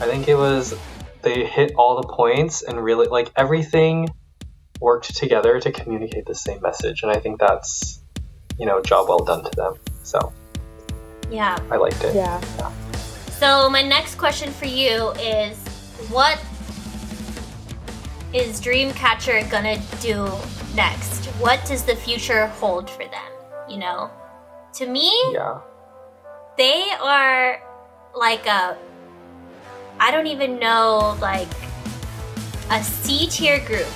I 0.00 0.06
think 0.06 0.28
it 0.28 0.34
was 0.34 0.74
they 1.22 1.44
hit 1.44 1.72
all 1.76 2.00
the 2.00 2.08
points 2.08 2.62
and 2.62 2.82
really 2.82 3.06
like 3.08 3.30
everything 3.36 4.08
worked 4.80 5.14
together 5.16 5.58
to 5.60 5.72
communicate 5.72 6.24
the 6.26 6.34
same 6.34 6.62
message 6.62 7.02
and 7.02 7.10
I 7.10 7.18
think 7.18 7.40
that's 7.40 8.00
you 8.58 8.64
know 8.66 8.80
job 8.80 9.08
well 9.08 9.24
done 9.24 9.42
to 9.44 9.50
them. 9.56 9.74
So 10.04 10.32
Yeah. 11.30 11.58
I 11.70 11.76
liked 11.76 12.02
it. 12.04 12.14
yeah. 12.14 12.40
So 13.38 13.70
my 13.70 13.82
next 13.82 14.16
question 14.16 14.50
for 14.50 14.66
you 14.66 15.10
is 15.12 15.56
what 16.10 16.40
is 18.34 18.60
Dreamcatcher 18.60 19.48
gonna 19.48 19.78
do 20.00 20.28
next? 20.74 21.26
What 21.40 21.64
does 21.64 21.84
the 21.84 21.94
future 21.94 22.48
hold 22.48 22.90
for 22.90 23.04
them? 23.04 23.32
You 23.68 23.78
know? 23.78 24.10
To 24.74 24.86
me, 24.86 25.12
Yeah. 25.32 25.58
they 26.56 26.90
are 27.00 27.62
like 28.14 28.44
a 28.46 28.76
I 30.00 30.10
don't 30.10 30.26
even 30.26 30.58
know 30.58 31.16
like 31.20 31.48
a 32.70 32.82
C 32.82 33.28
tier 33.28 33.60
group 33.60 33.86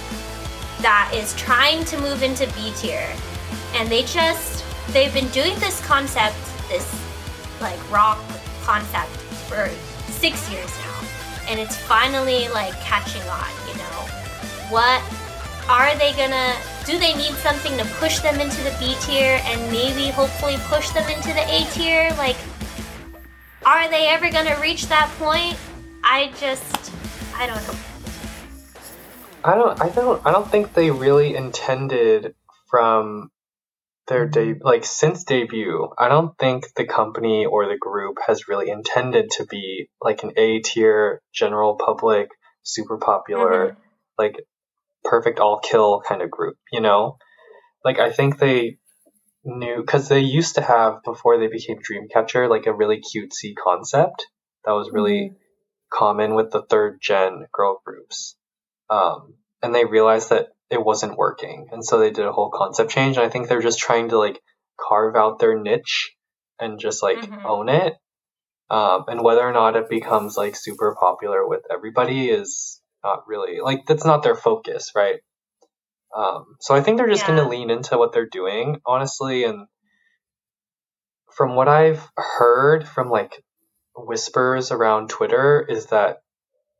that 0.82 1.10
is 1.12 1.34
trying 1.34 1.84
to 1.86 1.98
move 1.98 2.22
into 2.22 2.46
B 2.54 2.72
tier 2.76 3.08
and 3.74 3.88
they 3.88 4.02
just 4.04 4.64
they've 4.92 5.12
been 5.12 5.28
doing 5.28 5.58
this 5.58 5.84
concept 5.84 6.36
this 6.68 6.86
like 7.60 7.78
rock 7.90 8.18
concept 8.62 9.21
for 9.52 9.68
6 10.12 10.50
years 10.50 10.72
now. 10.80 10.98
And 11.48 11.60
it's 11.60 11.76
finally 11.76 12.48
like 12.48 12.72
catching 12.80 13.22
on 13.28 13.50
you 13.68 13.76
know. 13.76 13.98
What 14.72 15.02
are 15.68 15.94
they 15.96 16.12
gonna 16.14 16.56
do 16.86 16.98
they 16.98 17.14
need 17.14 17.34
something 17.34 17.76
to 17.76 17.84
push 18.00 18.20
them 18.20 18.40
into 18.40 18.62
the 18.62 18.74
B 18.80 18.96
tier 19.00 19.40
and 19.44 19.60
maybe 19.70 20.08
hopefully 20.08 20.56
push 20.68 20.88
them 20.90 21.08
into 21.10 21.28
the 21.34 21.44
A 21.44 21.64
tier? 21.72 22.08
Like 22.16 22.36
are 23.66 23.88
they 23.90 24.08
ever 24.08 24.30
gonna 24.30 24.58
reach 24.60 24.86
that 24.88 25.10
point? 25.18 25.56
I 26.02 26.32
just 26.40 26.92
I 27.36 27.46
don't 27.46 27.62
know. 27.66 27.78
I 29.44 29.54
don't 29.54 29.80
I 29.82 29.88
don't 29.90 30.26
I 30.26 30.32
don't 30.32 30.50
think 30.50 30.72
they 30.72 30.90
really 30.90 31.36
intended 31.36 32.34
from 32.70 33.31
their 34.12 34.26
de- 34.26 34.60
like 34.60 34.84
since 34.84 35.24
debut, 35.24 35.88
I 35.98 36.08
don't 36.08 36.36
think 36.38 36.66
the 36.76 36.84
company 36.84 37.46
or 37.46 37.66
the 37.66 37.78
group 37.78 38.18
has 38.26 38.46
really 38.46 38.70
intended 38.70 39.30
to 39.38 39.46
be 39.46 39.88
like 40.02 40.22
an 40.22 40.32
A 40.36 40.60
tier 40.60 41.22
general 41.32 41.76
public 41.76 42.28
super 42.62 42.98
popular 42.98 43.76
like 44.18 44.36
perfect 45.02 45.40
all 45.40 45.60
kill 45.60 46.02
kind 46.06 46.22
of 46.22 46.30
group, 46.30 46.56
you 46.70 46.80
know? 46.80 47.16
Like 47.84 47.98
I 47.98 48.12
think 48.12 48.38
they 48.38 48.76
knew 49.44 49.82
cuz 49.84 50.08
they 50.08 50.20
used 50.20 50.56
to 50.56 50.62
have 50.62 51.02
before 51.02 51.38
they 51.38 51.48
became 51.48 51.78
Dreamcatcher 51.78 52.48
like 52.48 52.66
a 52.66 52.74
really 52.74 53.00
cutesy 53.00 53.54
concept 53.56 54.26
that 54.64 54.72
was 54.72 54.90
really 54.92 55.36
common 55.90 56.34
with 56.34 56.50
the 56.50 56.62
third 56.62 56.98
gen 57.00 57.46
girl 57.52 57.80
groups. 57.84 58.36
Um, 58.90 59.34
and 59.62 59.74
they 59.74 59.84
realized 59.86 60.30
that 60.30 60.48
it 60.72 60.84
wasn't 60.84 61.18
working. 61.18 61.68
And 61.72 61.84
so 61.84 61.98
they 61.98 62.10
did 62.10 62.26
a 62.26 62.32
whole 62.32 62.50
concept 62.50 62.90
change. 62.90 63.16
And 63.16 63.26
i 63.26 63.28
think 63.28 63.48
they're 63.48 63.62
just 63.62 63.78
trying 63.78 64.08
to 64.10 64.18
like 64.18 64.40
carve 64.80 65.16
out 65.16 65.38
their 65.38 65.58
niche 65.58 66.14
and 66.60 66.80
just 66.80 67.02
like 67.02 67.20
Mhm. 67.22 67.42
own 67.44 67.68
it. 67.68 67.94
Um, 68.70 69.04
and 69.08 69.22
whether 69.22 69.42
or 69.42 69.52
not 69.52 69.76
it 69.76 69.88
becomes 69.90 70.36
like 70.36 70.56
super 70.56 70.96
popular 70.98 71.46
with 71.46 71.62
everybody 71.70 72.30
is 72.30 72.80
not 73.04 73.24
really 73.28 73.60
like 73.60 73.84
that's 73.86 74.04
not 74.06 74.22
their 74.22 74.36
focus 74.36 74.92
right? 74.96 75.20
Um, 76.16 76.56
so 76.60 76.74
i 76.74 76.80
think 76.82 76.98
they're 76.98 77.08
just 77.08 77.26
going 77.26 77.38
to 77.38 77.48
lean 77.48 77.70
into 77.70 77.98
what 77.98 78.12
they're 78.12 78.28
doing 78.30 78.80
honestly. 78.86 79.44
And 79.44 79.66
from 81.36 81.54
what 81.56 81.68
i've 81.68 82.06
heard 82.16 82.86
from 82.86 83.08
like 83.10 83.42
whispers 83.96 84.70
around 84.70 85.08
twitter 85.08 85.64
is 85.68 85.86
that 85.86 86.18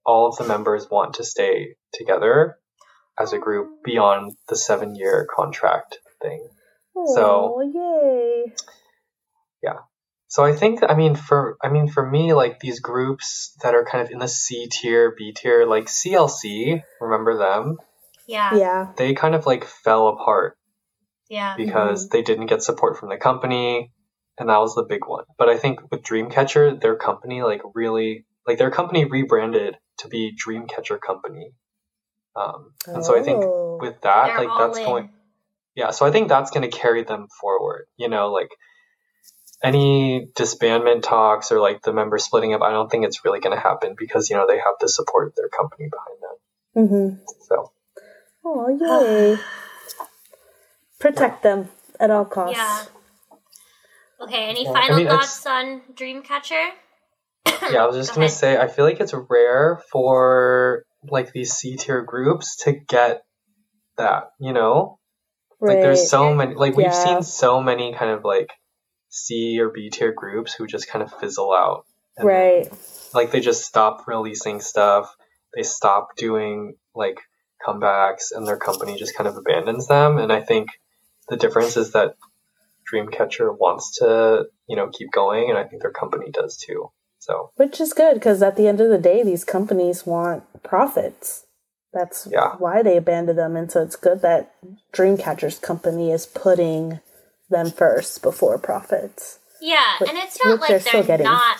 all 0.05 0.29
of 0.29 0.37
the 0.37 0.45
members 0.45 0.89
want 0.91 1.15
to 1.15 1.25
stay 1.25 1.75
together 1.95 2.59
as 3.19 3.33
a 3.33 3.39
group 3.39 3.83
beyond 3.85 4.33
the 4.49 4.57
seven 4.57 4.95
year 4.95 5.27
contract 5.35 5.99
thing. 6.21 6.49
So- 7.15 7.57
Oh, 7.57 7.61
yay. 7.61 8.53
Yeah. 9.63 9.79
So 10.29 10.45
I 10.45 10.55
think 10.55 10.81
I 10.87 10.95
mean 10.95 11.15
for 11.15 11.57
I 11.63 11.69
mean 11.69 11.89
for 11.89 12.09
me 12.09 12.33
like 12.33 12.59
these 12.59 12.81
groups 12.81 13.55
that 13.63 13.75
are 13.75 13.85
kind 13.85 14.03
of 14.05 14.11
in 14.11 14.19
the 14.19 14.29
C 14.29 14.67
tier, 14.71 15.15
B 15.17 15.33
tier, 15.33 15.67
like 15.67 15.87
CLC, 15.87 16.83
remember 17.01 17.37
them? 17.37 17.79
yeah 18.27 18.55
Yeah. 18.55 18.93
They 18.97 19.15
kind 19.15 19.35
of 19.35 19.47
like 19.47 19.65
fell 19.65 20.09
apart 20.09 20.57
yeah 21.29 21.55
because 21.57 22.05
mm-hmm. 22.05 22.17
they 22.17 22.23
didn't 22.23 22.47
get 22.47 22.63
support 22.63 22.99
from 22.99 23.11
the 23.11 23.19
company 23.19 23.93
and 24.39 24.49
that 24.49 24.59
was 24.59 24.75
the 24.75 24.85
big 24.85 25.07
one. 25.07 25.25
But 25.39 25.49
I 25.49 25.59
think 25.59 25.81
with 25.91 26.03
Dreamcatcher, 26.03 26.81
their 26.81 26.97
company 26.97 27.43
like 27.43 27.63
really 27.75 28.25
like 28.47 28.59
their 28.59 28.71
company 28.71 29.05
rebranded 29.05 29.77
to 29.99 30.09
be 30.09 30.35
Dreamcatcher 30.35 31.01
Company. 31.01 31.53
Um, 32.37 32.73
and 32.87 33.05
so 33.05 33.19
I 33.19 33.23
think 33.23 33.43
Oh. 33.45 33.79
with 33.81 34.01
that, 34.03 34.27
They're 34.29 34.39
like 34.47 34.59
that's 34.59 34.79
in. 34.79 34.85
going 34.85 35.11
yeah 35.75 35.91
so 35.91 36.05
i 36.07 36.11
think 36.11 36.29
that's 36.29 36.51
going 36.51 36.69
to 36.71 36.77
carry 36.77 37.03
them 37.03 37.29
forward 37.41 37.87
you 37.97 38.09
know 38.09 38.31
like 38.31 38.51
any 39.65 40.29
disbandment 40.39 41.03
talks 41.03 41.51
or 41.51 41.61
like 41.61 41.83
the 41.83 41.93
members 41.95 42.25
splitting 42.25 42.53
up 42.55 42.63
i 42.63 42.71
don't 42.71 42.91
think 42.91 43.05
it's 43.07 43.25
really 43.25 43.41
going 43.41 43.57
to 43.57 43.63
happen 43.63 43.95
because 43.97 44.29
you 44.29 44.37
know 44.37 44.47
they 44.47 44.59
have 44.59 44.75
the 44.81 44.89
support 44.89 45.29
of 45.29 45.35
their 45.37 45.49
company 45.49 45.89
behind 45.91 46.19
them 46.23 46.37
Mm-hmm. 46.77 47.25
so 47.49 47.73
Oh, 48.45 48.69
yay. 48.69 49.39
Protect 50.99 51.43
them 51.43 51.69
at 52.01 52.11
all 52.11 52.25
costs. 52.25 52.59
Yeah. 52.59 52.85
Okay, 54.27 54.45
any 54.51 54.65
Yeah, 54.65 54.73
I 54.73 54.89
final 54.89 54.97
mean, 54.99 55.07
thoughts 55.09 55.47
on 55.47 55.83
Dreamcatcher? 55.95 56.69
yeah 57.73 57.83
i 57.83 57.87
was 57.87 57.97
just 57.97 58.11
Go 58.11 58.17
going 58.17 58.27
ahead. 58.27 58.31
to 58.31 58.37
say 58.37 58.57
i 58.57 58.69
feel 58.69 58.85
like 58.85 59.01
it's 59.01 59.15
rare 59.15 59.81
for 59.91 60.85
like 61.09 61.33
these 61.33 61.53
c 61.53 61.77
tier 61.77 62.03
groups 62.03 62.57
to 62.65 62.73
get 62.73 63.23
that 63.97 64.31
you 64.41 64.53
know? 64.53 64.99
Right. 65.61 65.75
like 65.75 65.83
there's 65.83 66.11
so 66.11 66.35
many 66.35 66.55
like 66.55 66.77
we've 66.77 66.95
seen 66.95 67.23
so 67.23 67.63
many 67.63 67.95
kind 67.95 68.11
of 68.11 68.25
like 68.25 68.51
c 69.11 69.61
or 69.61 69.69
b 69.71 69.91
tier 69.91 70.13
groups 70.13 70.55
who 70.55 70.67
just 70.67 70.89
kind 70.89 71.03
of 71.03 71.13
fizzle 71.21 71.53
out. 71.53 71.85
And 72.17 72.29
then 72.29 72.37
right. 72.37 72.73
like 73.15 73.31
they 73.31 73.41
just 73.41 73.65
stop 73.65 74.07
releasing 74.09 74.61
stuff. 74.61 75.15
They 75.55 75.63
stop 75.63 76.17
doing 76.17 76.75
like 76.95 77.21
comebacks 77.65 78.33
and 78.33 78.47
their 78.47 78.57
company 78.57 78.97
just 78.99 79.15
kind 79.15 79.29
of 79.29 79.37
abandons 79.37 79.87
them. 79.87 80.19
And 80.19 80.33
i 80.33 80.41
think 80.41 80.69
the 81.29 81.37
difference 81.37 81.77
is 81.77 81.93
that 81.93 82.17
dreamcatcher 82.93 83.57
wants 83.57 83.99
to 83.99 84.45
you 84.69 84.77
know 84.77 84.89
keep 84.89 85.11
going 85.13 85.49
and 85.49 85.59
i 85.59 85.65
think 85.65 85.83
their 85.83 85.93
company 85.93 86.31
does 86.31 86.57
too 86.57 86.91
so 87.23 87.51
Which 87.57 87.81
is 87.81 87.93
good 87.93 88.15
because 88.15 88.43
at 88.43 88.57
the 88.57 88.67
end 88.67 88.81
of 88.81 88.91
the 88.91 88.99
day, 88.99 89.23
these 89.23 89.45
companies 89.45 90.05
want 90.05 90.43
profits. 90.65 91.47
That's 91.93 92.27
Yeah. 92.31 92.57
why 92.59 92.83
they 92.83 92.97
abandoned 92.97 93.39
them. 93.39 93.55
And 93.57 93.71
so 93.71 93.83
it's 93.83 93.97
good 93.97 94.23
that 94.23 94.53
Dreamcatcher's 94.93 95.59
company 95.59 96.11
is 96.11 96.27
putting 96.27 97.01
them 97.49 97.71
first 97.71 98.23
before 98.23 98.59
profits. 98.59 99.39
Yeah, 99.61 99.95
But- 100.01 100.09
and 100.09 100.19
it's 100.19 100.43
not 100.45 100.59
which 100.61 100.69
they're 100.69 100.79
like 100.79 100.87
still 100.89 101.03
they're 101.03 101.19
getting. 101.19 101.25
not. 101.25 101.59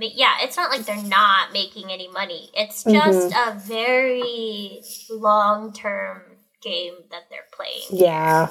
Yeah, 0.00 0.36
it's 0.40 0.56
not 0.56 0.70
like 0.70 0.86
they're 0.86 0.96
not 0.96 1.52
making 1.52 1.90
any 1.92 2.08
money. 2.08 2.50
It's 2.54 2.82
Mm-hmm. 2.84 2.94
just 3.12 3.34
a 3.36 3.52
very 3.58 4.82
long 5.10 5.72
term 5.74 6.22
game 6.62 6.94
that 7.10 7.24
they're 7.28 7.46
playing. 7.52 7.82
Yeah. 7.90 8.48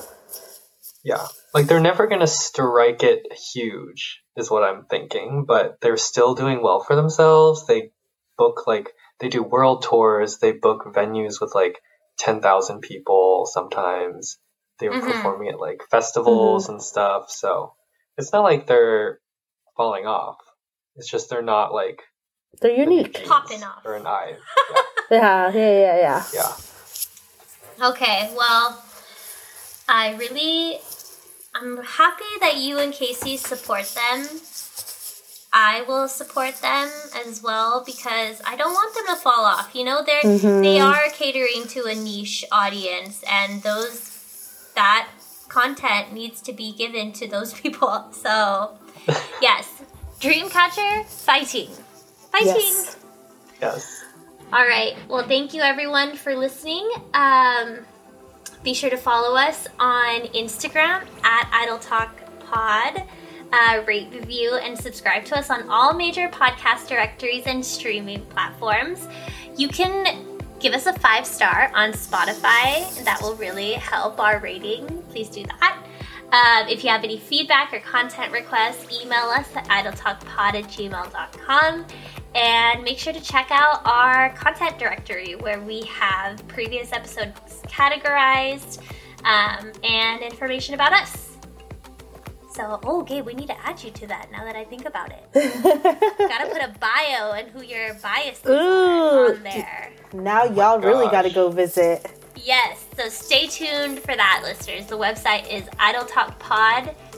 Yeah. 1.04 1.28
Like 1.54 1.66
they're 1.68 1.80
never 1.80 2.08
going 2.08 2.22
to 2.22 2.28
strike 2.28 3.04
it 3.04 3.26
huge, 3.54 4.22
is 4.36 4.52
what 4.52 4.64
I'm 4.64 4.86
thinking, 4.86 5.46
but 5.46 5.78
they're 5.82 5.98
still 5.98 6.36
doing 6.36 6.62
well 6.62 6.82
for 6.82 6.96
themselves. 6.96 7.66
They 7.68 7.92
book 8.38 8.68
like, 8.68 8.92
they 9.20 9.30
do 9.30 9.44
world 9.44 9.84
tours, 9.84 10.40
they 10.40 10.52
book 10.52 10.86
venues 10.94 11.40
with 11.40 11.54
like 11.56 11.80
10,000 12.20 12.82
people 12.82 13.46
sometimes. 13.46 14.38
They 14.80 14.90
were 14.90 15.00
Mhm. 15.00 15.08
performing 15.16 15.50
at 15.50 15.60
like 15.60 15.84
festivals 15.90 16.68
and 16.70 16.82
stuff. 16.84 17.30
So 17.32 17.76
it's 18.18 18.34
not 18.34 18.44
like 18.44 18.68
they're 18.68 19.20
falling 19.78 20.06
off. 20.06 20.38
It's 20.96 21.10
just 21.10 21.30
they're 21.30 21.42
not 21.42 21.74
like 21.74 22.02
They're 22.62 22.72
unique. 22.72 23.26
Popping 23.26 23.64
off. 23.64 23.86
Or 23.86 23.96
an 23.96 24.08
eye. 24.08 24.38
Yeah, 25.12 25.52
yeah, 25.54 25.70
yeah, 25.70 25.98
yeah. 25.98 26.24
Yeah. 26.34 27.90
Okay, 27.90 28.32
well, 28.36 28.84
I 29.88 30.16
really, 30.16 30.80
I'm 31.56 31.78
happy 31.78 32.26
that 32.42 32.58
you 32.58 32.80
and 32.80 32.92
Casey 32.92 33.38
support 33.38 33.86
them. 33.96 34.28
I 35.54 35.84
will 35.88 36.10
support 36.10 36.56
them 36.62 36.90
as 37.26 37.42
well 37.42 37.82
because 37.86 38.42
I 38.46 38.58
don't 38.58 38.74
want 38.74 38.94
them 38.94 39.06
to 39.16 39.16
fall 39.16 39.46
off. 39.46 39.74
You 39.74 39.86
know, 39.86 40.04
they're 40.06 40.38
they 40.62 40.80
are 40.80 41.10
catering 41.14 41.66
to 41.70 41.86
a 41.86 41.96
niche 41.96 42.44
audience, 42.52 43.24
and 43.32 43.64
those 43.64 44.70
that 44.76 45.08
content 45.48 46.12
needs 46.12 46.42
to 46.42 46.52
be 46.52 46.74
given 46.74 47.14
to 47.14 47.28
those 47.30 47.54
people. 47.62 48.06
So, 48.12 48.78
yes, 49.42 49.82
Dreamcatcher 50.20 51.06
fighting, 51.06 51.70
fighting. 52.34 52.52
Yes. 52.52 52.98
Yes. 53.62 54.04
All 54.52 54.68
right. 54.68 54.96
Well, 55.08 55.26
thank 55.26 55.54
you 55.54 55.62
everyone 55.62 56.18
for 56.18 56.36
listening. 56.36 56.90
Um, 57.14 57.80
be 58.66 58.74
sure 58.74 58.90
to 58.90 58.98
follow 58.98 59.38
us 59.38 59.68
on 59.80 60.22
Instagram 60.34 61.06
at 61.24 61.50
Idol 61.54 61.78
Talk 61.78 62.20
Pod. 62.40 63.04
Uh, 63.54 63.84
rate, 63.86 64.08
review, 64.12 64.56
and 64.56 64.76
subscribe 64.76 65.24
to 65.26 65.38
us 65.38 65.52
on 65.52 65.70
all 65.70 65.94
major 65.94 66.28
podcast 66.30 66.90
directories 66.90 67.44
and 67.46 67.64
streaming 67.64 68.26
platforms. 68.26 69.08
You 69.56 69.68
can 69.68 70.40
give 70.60 70.74
us 70.74 70.88
a 70.88 70.94
five 70.94 71.28
star 71.28 71.72
on 71.76 71.92
Spotify. 71.92 73.04
That 73.06 73.20
will 73.22 73.36
really 73.36 73.74
help 73.74 74.20
our 74.20 74.40
rating. 74.40 74.88
Please 75.10 75.30
do 75.30 75.44
that. 75.44 75.86
Um, 76.32 76.68
if 76.68 76.84
you 76.84 76.90
have 76.90 77.04
any 77.04 77.20
feedback 77.20 77.72
or 77.72 77.80
content 77.82 78.34
requests, 78.34 79.00
email 79.00 79.26
us 79.26 79.48
at 79.56 79.68
idoltalkpod 79.68 80.56
at 80.56 80.64
gmail.com. 80.64 81.86
And 82.36 82.84
make 82.84 83.00
sure 83.00 83.14
to 83.14 83.22
check 83.22 83.48
out 83.50 83.82
our 83.86 84.30
content 84.32 84.78
directory 84.78 85.36
where 85.36 85.62
we 85.62 85.84
have 85.84 86.46
previous 86.50 86.92
episodes 86.92 87.62
categorized 87.64 88.82
um, 89.24 89.72
and 89.84 90.22
information 90.22 90.76
about 90.76 90.92
us. 90.92 91.32
So, 92.54 92.80
oh, 92.84 93.04
Gabe, 93.04 93.26
we 93.26 93.34
need 93.34 93.48
to 93.48 93.68
add 93.68 93.84
you 93.84 93.92
to 93.92 94.08
that 94.08 94.32
now 94.32 94.44
that 94.46 94.56
I 94.56 94.64
think 94.64 94.86
about 94.86 95.12
it. 95.12 95.34
Gotta 96.18 96.48
put 96.48 96.62
a 96.62 96.74
bio 96.80 97.34
and 97.34 97.50
who 97.50 97.62
your 97.62 97.94
bias 97.96 98.40
is 98.40 98.50
Ooh, 98.50 99.36
on 99.36 99.44
there. 99.44 99.92
now 100.14 100.46
y'all 100.46 100.80
really 100.80 101.08
got 101.08 101.24
to 101.24 101.30
go 101.30 101.50
visit. 101.50 102.06
Yes, 102.38 102.86
so 102.96 103.10
stay 103.10 103.48
tuned 103.48 104.00
for 104.00 104.16
that, 104.16 104.42
listeners. 104.44 104.86
The 104.86 104.98
website 104.98 105.52
is 105.52 105.68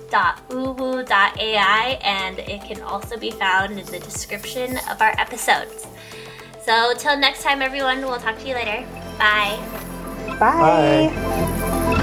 idoltalkpod.uwu.ai 0.10 1.99
and 2.03 2.39
it 2.39 2.62
can 2.62 2.82
also 2.82 3.18
be 3.18 3.32
found 3.32 3.80
in 3.80 3.86
the 3.88 3.99
description 3.99 4.78
of 4.89 5.01
our 5.01 5.14
episodes. 5.20 5.88
So, 6.64 6.93
till 6.97 7.18
next 7.18 7.43
time, 7.43 7.62
everyone, 7.62 8.01
we'll 8.01 8.20
talk 8.20 8.38
to 8.39 8.47
you 8.47 8.55
later. 8.55 8.86
Bye. 9.18 9.58
Bye. 10.39 11.10
Bye. 11.14 11.93